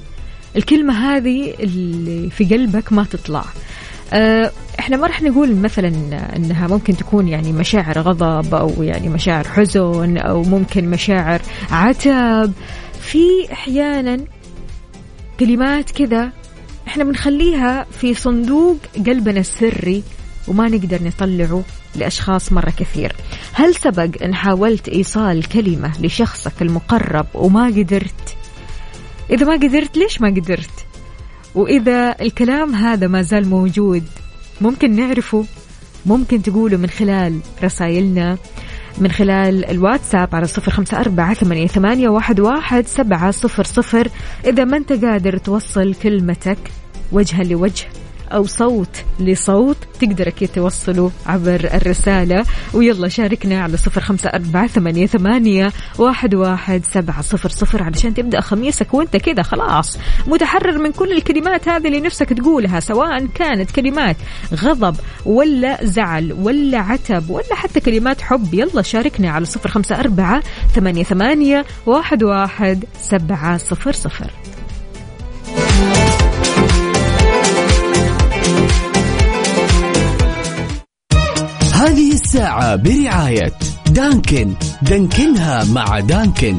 الكلمة 0.56 0.94
هذه 0.94 1.54
اللي 1.60 2.30
في 2.30 2.44
قلبك 2.44 2.92
ما 2.92 3.04
تطلع. 3.04 3.44
آه، 4.12 4.50
إحنا 4.78 4.96
ما 4.96 5.06
راح 5.06 5.22
نقول 5.22 5.56
مثلا 5.56 5.88
إنها 6.36 6.68
ممكن 6.68 6.96
تكون 6.96 7.28
يعني 7.28 7.52
مشاعر 7.52 7.98
غضب 7.98 8.54
أو 8.54 8.82
يعني 8.82 9.08
مشاعر 9.08 9.44
حزن 9.44 10.16
أو 10.18 10.42
ممكن 10.42 10.90
مشاعر 10.90 11.40
عتب 11.70 12.52
في 13.00 13.52
أحيانا 13.52 14.24
كلمات 15.40 15.90
كذا 15.90 16.43
إحنا 16.86 17.04
بنخليها 17.04 17.86
في 18.00 18.14
صندوق 18.14 18.76
قلبنا 19.06 19.40
السري 19.40 20.02
وما 20.48 20.68
نقدر 20.68 21.02
نطلعه 21.02 21.62
لأشخاص 21.96 22.52
مرة 22.52 22.70
كثير. 22.70 23.12
هل 23.52 23.74
سبق 23.74 24.22
أن 24.22 24.34
حاولت 24.34 24.88
إيصال 24.88 25.48
كلمة 25.48 25.92
لشخصك 26.00 26.62
المقرب 26.62 27.26
وما 27.34 27.66
قدرت؟ 27.66 28.36
إذا 29.30 29.46
ما 29.46 29.52
قدرت 29.52 29.96
ليش 29.96 30.20
ما 30.20 30.28
قدرت؟ 30.28 30.86
وإذا 31.54 32.16
الكلام 32.20 32.74
هذا 32.74 33.06
ما 33.06 33.22
زال 33.22 33.48
موجود 33.48 34.04
ممكن 34.60 34.96
نعرفه؟ 34.96 35.44
ممكن 36.06 36.42
تقوله 36.42 36.76
من 36.76 36.90
خلال 36.90 37.40
رسائلنا 37.62 38.38
من 38.98 39.10
خلال 39.10 39.64
الواتساب 39.64 40.34
على 40.34 40.46
صفر 40.46 40.70
خمسة 40.70 41.00
أربعة 41.00 41.34
ثمانية, 41.66 42.08
واحد 42.08 42.86
سبعة 42.86 43.30
صفر 43.30 43.64
صفر. 43.64 44.08
إذا 44.46 44.64
ما 44.64 44.76
أنت 44.76 44.92
قادر 45.04 45.36
توصل 45.36 45.94
كلمتك 45.94 46.58
وجها 47.12 47.44
لوجه 47.44 47.86
أو 48.32 48.46
صوت 48.46 49.04
لصوت 49.20 49.76
تقدر 50.00 50.28
أكيد 50.28 50.48
توصلوا 50.48 51.10
عبر 51.26 51.70
الرسالة. 51.74 52.44
ويلا 52.74 53.08
شاركنا 53.08 53.62
على 53.62 53.76
صفر 53.76 54.00
خمسة 54.00 54.28
أربعة 54.28 54.66
ثمانية, 54.66 55.06
ثمانية 55.06 55.72
واحد, 55.98 56.34
واحد 56.34 56.82
سبعة 56.84 57.22
صفر 57.22 57.48
صفر 57.48 57.82
علشان 57.82 58.14
تبدأ 58.14 58.40
خميسك 58.40 58.94
وأنت 58.94 59.16
كذا 59.16 59.42
خلاص. 59.42 59.98
متحرر 60.26 60.78
من 60.78 60.92
كل 60.92 61.12
الكلمات 61.12 61.68
هذه 61.68 61.86
اللي 61.86 62.00
نفسك 62.00 62.28
تقولها 62.28 62.80
سواء 62.80 63.26
كانت 63.26 63.70
كلمات 63.70 64.16
غضب 64.54 64.96
ولا 65.26 65.84
زعل 65.84 66.32
ولا 66.32 66.78
عتب 66.78 67.30
ولا 67.30 67.54
حتى 67.54 67.80
كلمات 67.80 68.20
حب. 68.20 68.54
يلا 68.54 68.82
شاركنا 68.82 69.30
على 69.30 69.44
صفر 69.44 69.68
خمسة 69.68 70.00
أربعة 70.00 70.42
ثمانية, 70.74 71.04
ثمانية 71.04 71.64
واحد, 71.86 72.22
واحد 72.22 72.84
سبعة 73.00 73.56
صفر 73.56 73.92
صفر. 73.92 74.30
هذه 81.84 82.12
الساعة 82.12 82.76
برعاية 82.76 83.52
دانكن. 83.90 84.52
دانكنها 84.82 85.64
مع 85.64 86.00
دانكن. 86.00 86.58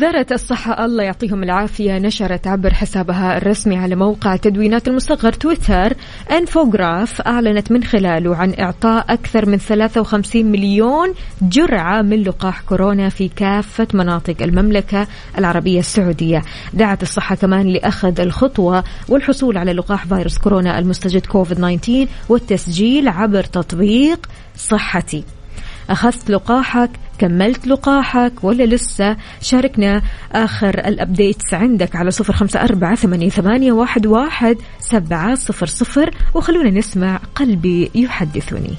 وزارة 0.00 0.26
الصحة 0.32 0.84
الله 0.84 1.04
يعطيهم 1.04 1.42
العافية 1.42 1.98
نشرت 1.98 2.46
عبر 2.46 2.74
حسابها 2.74 3.36
الرسمي 3.36 3.76
على 3.76 3.94
موقع 3.94 4.36
تدوينات 4.36 4.88
المصغر 4.88 5.32
تويتر 5.32 5.92
إنفوغراف 6.30 7.20
أعلنت 7.20 7.72
من 7.72 7.84
خلاله 7.84 8.36
عن 8.36 8.54
إعطاء 8.60 9.04
أكثر 9.08 9.48
من 9.48 9.58
53 9.58 10.44
مليون 10.44 11.14
جرعة 11.42 12.02
من 12.02 12.22
لقاح 12.22 12.60
كورونا 12.60 13.08
في 13.08 13.28
كافة 13.28 13.86
مناطق 13.94 14.42
المملكة 14.42 15.06
العربية 15.38 15.78
السعودية. 15.78 16.42
دعت 16.72 17.02
الصحة 17.02 17.34
كمان 17.34 17.66
لأخذ 17.66 18.20
الخطوة 18.20 18.84
والحصول 19.08 19.58
على 19.58 19.72
لقاح 19.72 20.06
فيروس 20.06 20.38
كورونا 20.38 20.78
المستجد 20.78 21.26
كوفيد 21.26 21.56
19 21.56 22.06
والتسجيل 22.28 23.08
عبر 23.08 23.42
تطبيق 23.42 24.26
صحتي. 24.56 25.24
أخذت 25.90 26.30
لقاحك 26.30 26.90
كملت 27.20 27.66
لقاحك 27.66 28.32
ولا 28.42 28.64
لسه؟ 28.64 29.16
شاركنا 29.40 30.02
آخر 30.32 30.68
الأبديتس 30.68 31.54
عندك 31.54 31.96
على 31.96 32.10
صفر 32.10 32.32
خمسة 32.32 32.64
أربعة 32.64 32.94
ثمانية, 32.94 33.72
واحد, 33.72 34.06
واحد 34.06 34.56
سبعة 34.78 35.34
صفر 35.34 35.66
صفر. 35.66 36.10
وخلونا 36.34 36.70
نسمع 36.70 37.20
قلبي 37.34 37.90
يحدثني. 37.94 38.74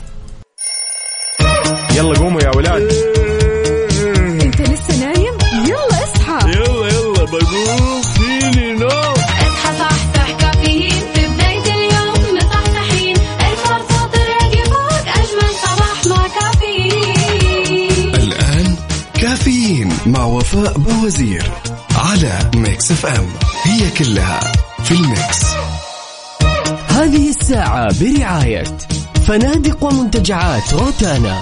يلا 1.97 2.19
قوموا 2.19 2.41
يا 2.41 2.51
ولاد. 2.55 3.20
وفاء 20.61 20.77
باوزير 20.77 21.51
على 21.95 22.51
Mix 22.55 22.91
FM. 22.91 23.27
هي 23.63 23.89
كلها 23.89 24.39
في 24.83 24.91
ال 24.91 25.02
mix. 25.02 25.45
هذه 26.87 27.29
الساعة 27.29 27.99
برعاية 27.99 28.63
فنادق 29.27 29.83
ومنتجعات 29.83 30.73
روتانا. 30.73 31.39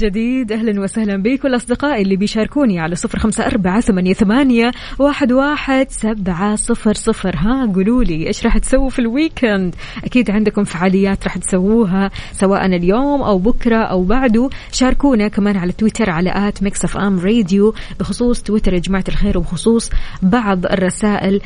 جديد. 0.00 0.52
أهلا 0.52 0.80
وسهلا 0.80 1.16
بكل 1.16 1.56
أصدقائي 1.56 2.02
اللي 2.02 2.16
بيشاركوني 2.16 2.80
على 2.80 2.94
صفر 2.94 3.18
خمسة 3.18 3.46
أربعة 3.46 3.80
ثمانية, 3.80 4.12
ثمانية 4.12 4.70
واحد, 4.98 5.32
واحد 5.32 5.86
سبعة 5.90 6.56
صفر 6.56 6.94
صفر. 6.94 7.36
ها 7.36 7.72
قولوا 7.74 8.04
لي 8.04 8.26
إيش 8.26 8.44
راح 8.44 8.58
تسووا 8.58 8.90
في 8.90 8.98
ال 8.98 9.06
weekend؟ 9.06 9.74
أكيد 10.04 10.30
عندكم 10.30 10.64
فعاليات 10.64 11.24
راح 11.24 11.38
تسووها 11.38 12.10
سواء 12.32 12.66
اليوم 12.66 13.22
أو 13.22 13.38
بكرة 13.38 13.76
أو 13.76 14.04
بعده. 14.04 14.50
شاركونا 14.72 15.28
كمان 15.28 15.56
على 15.56 15.72
تويتر 15.72 16.10
على 16.10 16.48
at 16.48 16.62
Mix 16.62 16.84
FM 16.84 17.18
Radio 17.18 17.74
بخصوص 18.00 18.42
تويتر 18.42 18.74
يا 18.74 18.78
جماعة 18.78 19.04
الخير 19.08 19.38
وبخصوص 19.38 19.90
بعض 20.22 20.66
الرسائل 20.66 21.40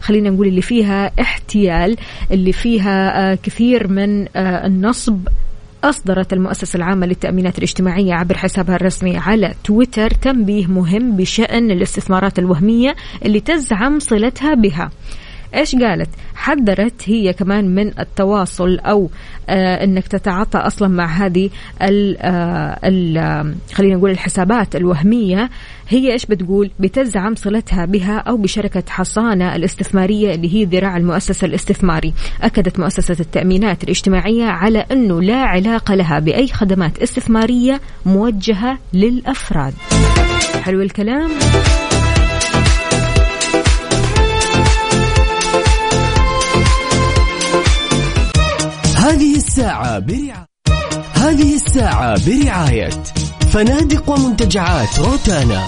خلينا 0.00 0.30
نقول 0.30 0.46
اللي 0.46 0.62
فيها 0.62 1.12
احتيال 1.20 1.96
اللي 2.30 2.52
فيها 2.52 3.32
آه، 3.32 3.38
كثير 3.42 3.88
من 3.88 4.26
آه، 4.36 4.66
النصب 4.66 5.18
أصدرت 5.84 6.32
المؤسسة 6.32 6.76
العامة 6.76 7.06
للتأمينات 7.06 7.58
الاجتماعية 7.58 8.14
عبر 8.14 8.36
حسابها 8.36 8.76
الرسمي 8.76 9.16
على 9.18 9.54
تويتر 9.64 10.10
تنبيه 10.10 10.66
مهم 10.66 11.16
بشأن 11.16 11.70
الاستثمارات 11.70 12.38
الوهمية 12.38 12.96
اللي 13.24 13.40
تزعم 13.40 13.98
صلتها 13.98 14.54
بها. 14.54 14.90
إيش 15.54 15.76
قالت؟ 15.76 16.08
حذرت 16.34 17.02
هي 17.04 17.32
كمان 17.32 17.74
من 17.74 17.98
التواصل 17.98 18.78
أو 18.78 19.10
آه 19.48 19.84
إنك 19.84 20.08
تتعاطى 20.08 20.58
أصلا 20.58 20.88
مع 20.88 21.06
هذه 21.06 21.50
ال 21.82 22.16
آه 22.20 22.78
ال 22.84 23.18
آه 23.18 23.54
خلينا 23.72 23.96
نقول 23.96 24.10
الحسابات 24.10 24.76
الوهمية 24.76 25.50
هي 25.88 26.12
إيش 26.12 26.26
بتقول؟ 26.26 26.70
بتزعم 26.80 27.34
صلتها 27.34 27.84
بها 27.84 28.18
أو 28.18 28.36
بشركة 28.36 28.82
حصانة 28.88 29.56
الاستثمارية 29.56 30.34
اللي 30.34 30.54
هي 30.54 30.64
ذراع 30.64 30.96
المؤسسة 30.96 31.46
الاستثماري. 31.46 32.14
أكدت 32.42 32.78
مؤسسة 32.78 33.16
التأمينات 33.20 33.84
الاجتماعية 33.84 34.44
على 34.44 34.84
إنه 34.92 35.22
لا 35.22 35.36
علاقة 35.36 35.94
لها 35.94 36.18
بأي 36.18 36.48
خدمات 36.48 36.98
استثمارية 36.98 37.80
موجهة 38.06 38.78
للأفراد. 38.92 39.74
حلو 40.62 40.82
الكلام؟ 40.82 41.30
الساعة 49.60 49.98
برعاية. 49.98 50.46
هذه 51.14 51.54
الساعة 51.54 52.18
برعاية. 52.26 52.90
فنادق 53.52 54.10
ومنتجعات 54.10 54.98
روتانا. 54.98 55.64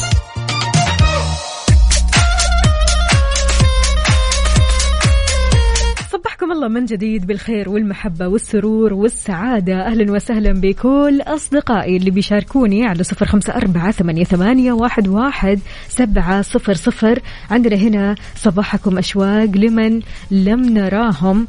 صبحكم 6.12 6.52
الله 6.52 6.68
من 6.68 6.84
جديد 6.84 7.26
بالخير 7.26 7.68
والمحبة 7.68 8.28
والسرور 8.28 8.94
والسعادة. 8.94 9.86
أهلا 9.86 10.12
وسهلا 10.12 10.52
بكل 10.52 11.22
أصدقائي 11.26 11.96
اللي 11.96 12.10
بيشاركوني 12.10 12.86
على 12.86 13.02
صفر 13.04 13.26
خمسة 13.26 13.56
أربعة 13.56 13.90
ثمانية, 13.90 14.24
ثمانية 14.24 14.72
واحد, 14.72 15.08
واحد 15.08 15.60
سبعة 15.88 16.42
صفر 16.42 16.74
صفر. 16.74 17.18
عندنا 17.50 17.76
هنا 17.76 18.14
صباحكم 18.36 18.98
أشواق 18.98 19.50
لمن 19.56 20.00
لم 20.30 20.60
نراهم. 20.78 21.46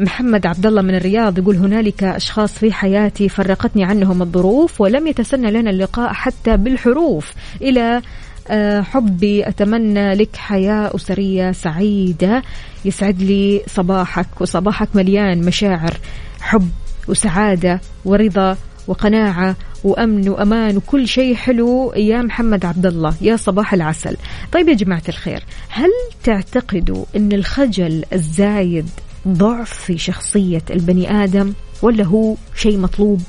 محمد 0.00 0.46
عبد 0.46 0.66
الله 0.66 0.82
من 0.82 0.94
الرياض 0.94 1.38
يقول 1.38 1.56
هنالك 1.56 2.04
أشخاص 2.04 2.52
في 2.52 2.72
حياتي 2.72 3.28
فرقتني 3.28 3.84
عنهم 3.84 4.22
الظروف 4.22 4.80
ولم 4.80 5.06
يتسنى 5.06 5.50
لنا 5.50 5.70
اللقاء 5.70 6.12
حتى 6.12 6.56
بالحروف. 6.56 7.32
إلى 7.62 8.02
آه، 8.50 8.80
حبي 8.80 9.48
أتمنى 9.48 10.14
لك 10.14 10.36
حياة 10.36 10.90
أسرية 10.94 11.52
سعيدة. 11.52 12.42
يسعد 12.84 13.22
لي 13.22 13.62
صباحك 13.66 14.40
وصباحك 14.40 14.88
مليان 14.94 15.44
مشاعر 15.44 15.96
حب 16.40 16.68
وسعادة 17.08 17.80
ورضا 18.04 18.56
وقناعة 18.88 19.56
وأمن 19.84 20.28
وأمان 20.28 20.76
وكل 20.76 21.08
شيء 21.08 21.34
حلو 21.34 21.92
يا 21.96 22.22
محمد 22.22 22.64
عبد 22.64 22.86
الله 22.86 23.14
يا 23.20 23.36
صباح 23.36 23.74
العسل. 23.74 24.16
طيب 24.52 24.68
يا 24.68 24.74
جماعة 24.74 25.02
الخير 25.08 25.44
هل 25.68 25.90
تعتقدوا 26.24 27.04
أن 27.16 27.32
الخجل 27.32 28.04
الزايد 28.12 28.88
ضعف 29.28 29.72
في 29.72 29.98
شخصية 29.98 30.62
البني 30.70 31.24
آدم 31.24 31.52
ولا 31.82 32.04
هو 32.04 32.36
شيء 32.56 32.78
مطلوب؟ 32.78 33.22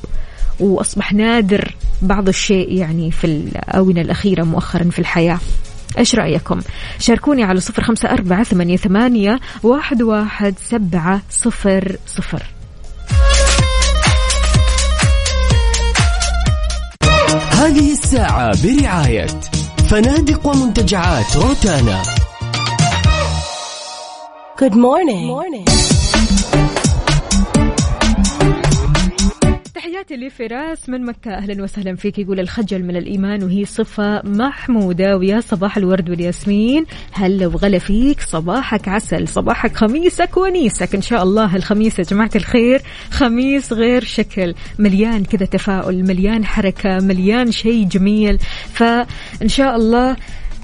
وأصبح 0.60 1.14
نادر 1.14 1.76
بعض 2.02 2.28
الشيء 2.28 2.74
يعني 2.74 3.12
في 3.12 3.24
الآونة 3.24 4.02
الأخيرة 4.02 4.44
مؤخرا 4.44 4.90
في 4.90 5.00
الحياة. 5.00 5.40
إيش 5.98 6.16
رأيكم؟ 6.16 6.60
شاركوني 7.00 7.44
على 7.44 7.60
صفر 7.60 7.84
خمسة 7.84 8.10
أربعة 8.10 8.44
ثمانية, 8.44 8.78
ثمانية 8.78 9.40
واحد, 9.64 10.02
واحد 10.02 10.56
سبعة 10.70 11.22
صفر 11.30 11.96
صفر. 12.08 12.44
هذه 17.52 17.92
الساعة 17.92 18.52
برعاية 18.64 19.28
فنادق 19.90 20.48
ومنتجعات 20.48 21.38
روتانا. 21.38 22.21
Good 24.62 24.76
morning. 24.76 25.26
morning. 25.26 25.66
تحياتي 29.76 30.16
لفراس 30.16 30.90
من 30.90 31.06
مكة. 31.06 31.32
أهلا 31.32 31.64
وسهلا 31.64 31.96
فيك. 31.96 32.20
يقول 32.20 32.40
الخجل 32.40 32.84
من 32.84 32.96
الإيمان 32.96 33.44
وهي 33.44 33.66
صفة 33.66 34.22
محمودة 34.26 35.18
ويا 35.18 35.40
صباح 35.40 35.78
الورد 35.78 36.10
والياسمين. 36.10 36.86
هلا 37.14 37.48
وغلا 37.48 37.80
فيك 37.80 38.22
صباحك 38.22 38.88
عسل 38.88 39.28
صباحك 39.28 39.76
خميسك 39.76 40.38
ونيسك. 40.38 40.96
إن 40.96 41.02
شاء 41.02 41.24
الله 41.24 41.56
الخميس 41.56 42.00
يا 42.00 42.04
جماعة 42.04 42.32
الخير. 42.36 42.82
خميس 43.12 43.74
غير 43.74 44.04
شكل. 44.04 44.56
مليان 44.80 45.24
كذا 45.24 45.46
تفاؤل 45.46 46.04
مليان 46.04 46.46
حركة 46.46 47.00
مليان 47.00 47.52
شيء 47.52 47.88
جميل. 47.88 48.40
فإن 48.74 49.48
شاء 49.48 49.76
الله 49.76 50.16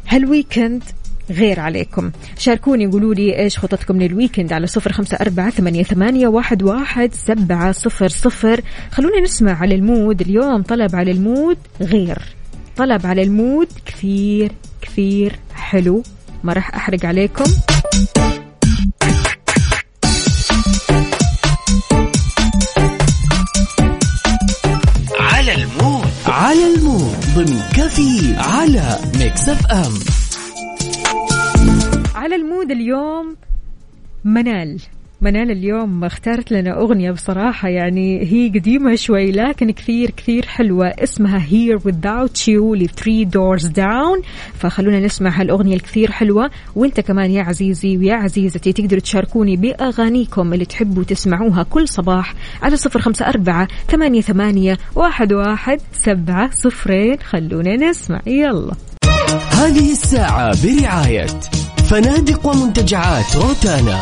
هال 0.10 0.26
weekend 0.26 0.84
غير 1.32 1.60
عليكم. 1.60 2.12
شاركوني 2.38 2.88
قولوا 2.88 3.14
لي 3.14 3.40
إيش 3.40 3.60
خططكم 3.60 4.02
لل 4.02 4.13
weekend 4.13 4.54
على 4.54 4.68
صفر 4.68 4.92
خمسة 4.92 5.18
أربعة 5.18 5.50
ثمانية, 5.50 5.84
ثمانية 5.84 6.28
واحد, 6.28 6.64
واحد 6.64 7.14
سبعة 7.14 7.72
صفر 7.72 8.08
صفر. 8.08 8.62
خلونا 8.92 9.22
نسمع 9.22 9.62
على 9.62 9.76
ال 9.76 9.84
mood. 9.84 10.22
اليوم 10.22 10.62
طلب 10.62 10.96
على 10.96 11.12
ال 11.12 11.21
mood 11.21 11.58
غير. 11.82 12.18
طلب 12.78 13.06
على 13.06 13.22
ال 13.22 13.31
mood 13.31 13.68
كثير 13.86 14.52
كثير 14.82 15.40
حلو. 15.54 16.04
ما 16.44 16.54
راح 16.54 16.76
أحرق 16.76 17.06
عليكم. 17.06 17.46
على 25.20 25.54
ال 25.54 25.63
mood. 25.63 26.08
على 26.28 26.76
ال 26.76 26.83
mood. 26.83 27.18
ضمن 27.36 27.62
كفي 27.76 28.36
على 28.38 29.00
Mix 29.20 29.50
FM. 29.50 30.27
على 32.16 32.36
ال 32.36 32.43
mood 32.43 32.72
اليوم 32.72 33.36
منال. 34.24 34.80
منال 35.22 35.52
اليوم 35.52 36.04
اختارت 36.04 36.52
لنا 36.52 36.80
أغنية 36.82 37.12
بصراحة 37.12 37.70
يعني 37.70 38.22
هي 38.32 38.50
قديمة 38.50 38.96
شوي 38.96 39.32
لكن 39.32 39.72
كثير 39.72 40.10
كثير 40.10 40.46
حلوة. 40.46 40.88
اسمها 40.88 41.40
Here 41.40 41.80
Without 41.80 42.48
You 42.48 42.76
ل 42.76 42.88
Three 42.90 43.26
Doors 43.26 43.68
Down. 43.68 44.26
فخلونا 44.54 45.00
نسمع 45.00 45.42
هالأغنية 45.42 45.76
الكثير 45.76 46.12
حلوة. 46.12 46.52
وانت 46.76 47.00
كمان 47.00 47.32
يا 47.32 47.44
عزيزي 47.44 47.98
ويا 47.98 48.14
عزيزتي 48.14 48.74
تقدروا 48.74 49.02
تشاركوني 49.02 49.56
بأغانيكم 49.56 50.54
اللي 50.54 50.66
تحبوا 50.66 51.04
تسمعوها 51.04 51.64
كل 51.64 51.88
صباح 51.88 52.34
على 52.62 52.76
صفر 52.76 53.02
خمسة 53.02 53.28
أربعة 53.28 53.68
ثمانية, 53.90 54.22
ثمانية 54.22 54.78
واحد, 54.96 55.34
واحد 55.34 55.80
سبعة 55.94 56.52
صفرين. 56.52 57.18
خلونا 57.20 57.76
نسمع. 57.76 58.22
يلا. 58.28 58.74
هذه 59.52 59.92
الساعة 59.92 60.52
برعاية 60.64 61.28
فنادق 61.90 62.46
ومنتجعات 62.46 63.36
روتانا. 63.36 64.02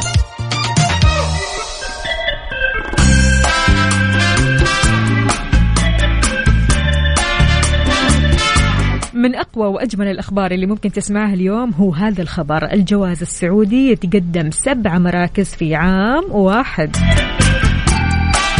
من 9.13 9.36
أقوى 9.36 9.67
وأجمل 9.67 10.08
الأخبار 10.08 10.52
اللي 10.52 10.65
ممكن 10.65 10.91
تسمعها 10.91 11.34
اليوم 11.34 11.71
هو 11.71 11.91
هذا 11.93 12.21
الخبر. 12.21 12.71
الجواز 12.74 13.21
السعودي 13.21 13.91
يتقدم 13.91 14.52
سبع 14.52 14.98
مراكز 14.98 15.56
في 15.56 15.76
عام 15.76 16.24
واحد. 16.32 16.95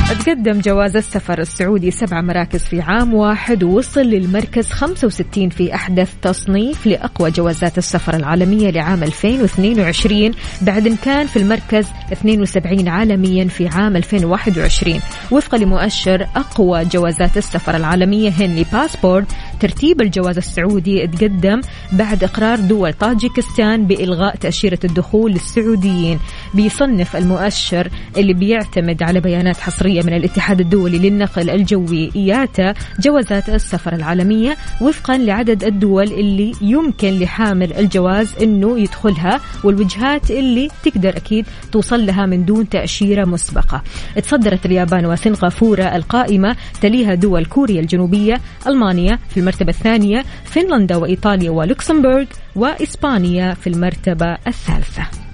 تقدم 0.10 0.60
جواز 0.60 0.96
السفر 0.96 1.40
السعودي 1.40 1.92
سبع 1.92 2.22
مراكز 2.22 2.64
في 2.64 2.82
عام 2.82 3.14
واحد 3.14 3.64
ووصل 3.64 4.02
للمركز 4.02 4.70
65 4.70 5.50
في 5.50 5.76
أحدث 5.76 6.14
تصنيف 6.22 6.88
لأقوى 6.88 7.32
جوازات 7.32 7.78
السفر 7.78 8.16
العالمية 8.16 8.70
لعام 8.70 9.04
2022 9.04 10.32
بعد 10.62 10.88
أن 10.88 10.96
كان 10.96 11.28
في 11.28 11.38
المركز 11.40 11.88
72 12.12 12.88
عالميا 12.88 13.46
في 13.48 13.68
عام 13.68 13.96
2021 13.96 15.00
وفقا 15.32 15.58
لمؤشر 15.58 16.28
أقوى 16.36 16.86
جوازات 16.86 17.38
السفر 17.38 17.76
العالمية 17.76 18.30
هنلي 18.30 18.66
باسبورت 18.74 19.28
ترتيب 19.60 20.02
الجواز 20.02 20.38
السعودي 20.38 21.08
تقدم 21.08 21.62
بعد 21.92 22.24
إقرار 22.24 22.60
دول 22.60 22.94
طاجيكستان 22.94 23.88
بإلغاء 23.88 24.36
تأشيرة 24.36 24.80
الدخول 24.84 25.32
للسعوديين. 25.32 26.20
بيصنف 26.54 27.16
المؤشر 27.16 27.90
اللي 28.18 28.34
بيعتمد 28.34 29.04
على 29.04 29.20
بيانات 29.20 29.58
حصرية 29.58 30.02
من 30.02 30.14
الاتحاد 30.14 30.60
الدولي 30.60 30.98
للنقل 30.98 31.50
الجوي. 31.50 32.12
إياتا 32.16 32.74
جوازات 33.00 33.50
السفر 33.50 33.94
العالمية 33.94 34.58
وفقا 34.82 35.18
لعدد 35.18 35.64
الدول 35.64 36.08
اللي 36.08 36.52
يمكن 36.62 37.20
لحامل 37.20 37.74
الجواز 37.74 38.36
أنه 38.42 38.80
يدخلها 38.80 39.40
والوجهات 39.64 40.32
اللي 40.32 40.70
تقدر 40.84 41.10
أكيد 41.10 41.46
توصل 41.72 42.06
لها 42.06 42.26
من 42.26 42.46
دون 42.46 42.70
تأشيرة 42.70 43.26
مسبقة. 43.26 43.84
تصدرت 44.24 44.66
اليابان 44.66 45.06
وسنغافورة 45.06 45.84
القائمة 45.84 46.56
تليها 46.82 47.14
دول 47.16 47.46
كوريا 47.46 47.82
الجنوبية 47.82 48.42
ألمانيا 48.68 49.20
في 49.30 49.42
المرتبة 49.46 49.70
الثانية 49.70 50.24
فنلندا 50.44 50.96
وإيطاليا 50.96 51.52
ولوكسمبورغ 51.52 52.26
وإسبانيا 52.56 53.54
في 53.54 53.68
المرتبة 53.68 54.38
الثالثة. 54.48 55.25